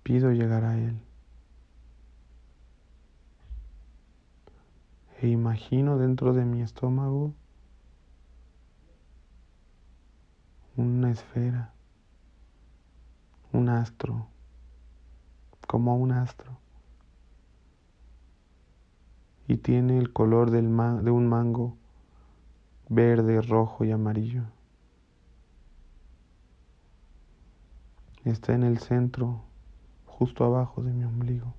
Pido 0.04 0.32
llegar 0.32 0.66
a 0.66 0.78
Él. 0.78 1.00
E 5.22 5.30
imagino 5.30 5.98
dentro 5.98 6.34
de 6.34 6.44
mi 6.44 6.62
estómago 6.62 7.34
una 10.76 11.12
esfera, 11.12 11.72
un 13.54 13.70
astro, 13.70 14.28
como 15.68 15.96
un 15.96 16.12
astro. 16.12 16.58
Y 19.48 19.58
tiene 19.58 19.98
el 19.98 20.12
color 20.12 20.52
del 20.52 20.66
de 21.04 21.12
un 21.12 21.28
mango 21.28 21.78
verde, 22.89 23.42
rojo 23.42 23.86
y 23.86 23.92
amarillo. 23.92 24.44
Está 28.26 28.54
en 28.54 28.63
el 28.63 28.80
centro 28.80 29.53
justo 30.19 30.43
abajo 30.45 30.84
de 30.84 30.93
mi 30.93 31.04
ombligo. 31.06 31.54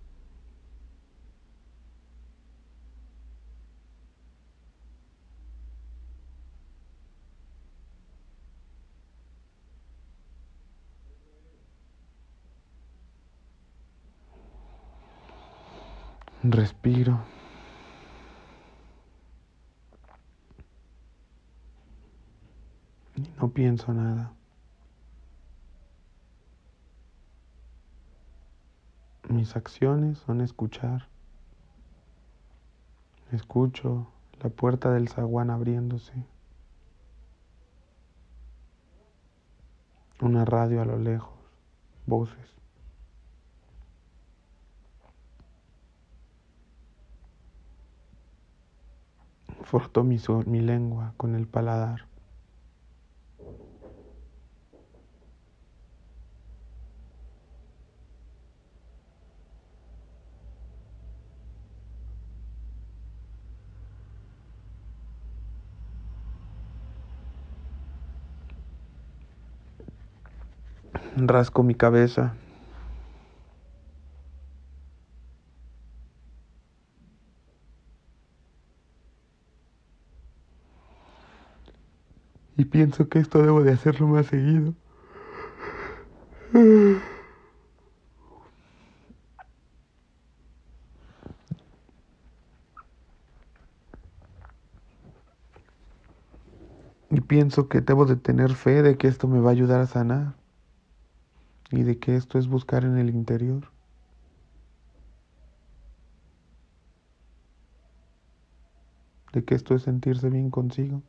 Respiro. 16.42 17.18
No 23.38 23.52
pienso 23.52 23.92
nada. 23.92 24.36
Mis 29.28 29.56
acciones 29.56 30.18
son 30.18 30.42
escuchar. 30.42 31.08
Escucho 33.32 34.06
la 34.42 34.50
puerta 34.50 34.92
del 34.92 35.08
zaguán 35.08 35.50
abriéndose. 35.50 36.12
Una 40.20 40.44
radio 40.44 40.82
a 40.82 40.84
lo 40.84 40.98
lejos, 40.98 41.32
voces. 42.06 42.54
Fortó 49.62 50.04
mi, 50.04 50.18
mi 50.46 50.60
lengua 50.60 51.14
con 51.16 51.34
el 51.34 51.46
paladar. 51.46 52.13
Rasco 71.28 71.62
mi 71.62 71.74
cabeza. 71.74 72.34
Y 82.56 82.64
pienso 82.66 83.08
que 83.08 83.18
esto 83.18 83.42
debo 83.42 83.62
de 83.62 83.72
hacerlo 83.72 84.06
más 84.06 84.26
seguido. 84.26 84.74
Y 97.10 97.20
pienso 97.20 97.68
que 97.68 97.80
debo 97.80 98.06
de 98.06 98.16
tener 98.16 98.54
fe 98.54 98.82
de 98.82 98.96
que 98.96 99.08
esto 99.08 99.28
me 99.28 99.40
va 99.40 99.50
a 99.50 99.52
ayudar 99.52 99.80
a 99.80 99.86
sanar 99.86 100.43
y 101.76 101.82
de 101.82 101.98
que 101.98 102.16
esto 102.16 102.38
es 102.38 102.48
buscar 102.48 102.84
en 102.84 102.96
el 102.98 103.10
interior. 103.10 103.70
De 109.32 109.44
que 109.44 109.54
esto 109.54 109.74
es 109.74 109.82
sentirse 109.82 110.30
bien 110.30 110.50
consigo. 110.50 111.02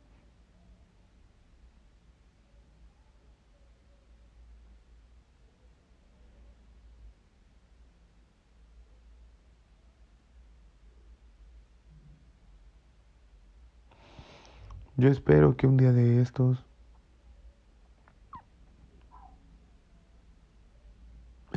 Yo 14.98 15.10
espero 15.10 15.56
que 15.56 15.66
un 15.66 15.76
día 15.76 15.92
de 15.92 16.22
estos 16.22 16.64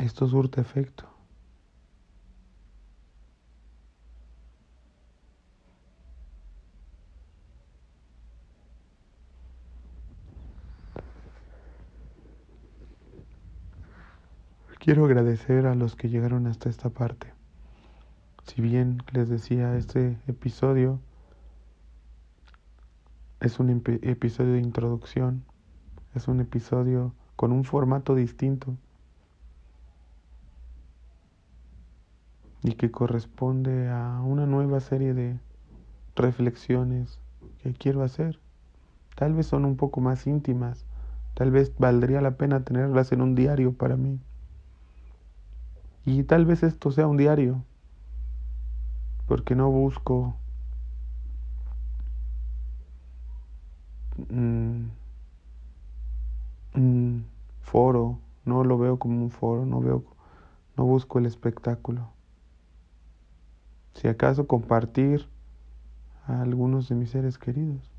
esto 0.09 0.27
surte 0.27 0.59
efecto. 0.59 1.07
Quiero 14.79 15.05
agradecer 15.05 15.67
a 15.67 15.75
los 15.75 15.95
que 15.95 16.09
llegaron 16.09 16.47
hasta 16.47 16.69
esta 16.69 16.89
parte. 16.89 17.31
Si 18.47 18.63
bien 18.63 19.03
les 19.13 19.29
decía, 19.29 19.77
este 19.77 20.17
episodio 20.25 20.99
es 23.41 23.59
un 23.59 23.69
episodio 23.69 24.53
de 24.53 24.61
introducción, 24.61 25.43
es 26.15 26.27
un 26.27 26.39
episodio 26.39 27.13
con 27.35 27.51
un 27.51 27.63
formato 27.63 28.15
distinto 28.15 28.75
y 32.63 32.73
que 32.73 32.91
corresponde 32.91 33.89
a 33.89 34.21
una 34.21 34.45
nueva 34.45 34.79
serie 34.79 35.13
de 35.13 35.39
reflexiones 36.15 37.19
que 37.63 37.73
quiero 37.73 38.03
hacer. 38.03 38.39
Tal 39.15 39.33
vez 39.33 39.47
son 39.47 39.65
un 39.65 39.75
poco 39.75 40.01
más 40.01 40.27
íntimas, 40.27 40.85
tal 41.33 41.51
vez 41.51 41.73
valdría 41.77 42.21
la 42.21 42.31
pena 42.31 42.63
tenerlas 42.63 43.11
en 43.11 43.21
un 43.21 43.35
diario 43.35 43.73
para 43.73 43.95
mí. 43.95 44.19
Y 46.05 46.23
tal 46.23 46.45
vez 46.45 46.63
esto 46.63 46.91
sea 46.91 47.07
un 47.07 47.17
diario, 47.17 47.63
porque 49.27 49.55
no 49.55 49.69
busco 49.69 50.35
un 54.29 54.91
foro, 57.61 58.19
no 58.45 58.63
lo 58.63 58.77
veo 58.77 58.97
como 58.97 59.21
un 59.21 59.31
foro, 59.31 59.65
no 59.65 59.79
veo, 59.79 60.03
no 60.77 60.85
busco 60.85 61.19
el 61.19 61.25
espectáculo. 61.25 62.18
Si 63.93 64.07
acaso 64.07 64.47
compartir 64.47 65.27
a 66.25 66.41
algunos 66.41 66.89
de 66.89 66.95
mis 66.95 67.09
seres 67.09 67.37
queridos. 67.37 67.91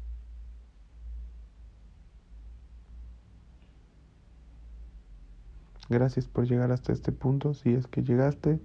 Gracias 5.88 6.28
por 6.28 6.46
llegar 6.46 6.70
hasta 6.70 6.92
este 6.92 7.10
punto, 7.10 7.52
si 7.52 7.74
es 7.74 7.88
que 7.88 8.02
llegaste. 8.02 8.60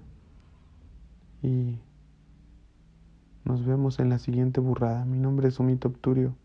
Y 1.42 1.80
nos 3.44 3.66
vemos 3.66 4.00
en 4.00 4.10
la 4.10 4.20
siguiente 4.20 4.60
burrada. 4.60 5.06
Mi 5.06 5.18
nombre 5.18 5.48
es 5.48 5.56
Sumito 5.56 5.88
Obturio. 5.88 6.36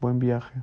Buen 0.00 0.18
viaje. 0.18 0.62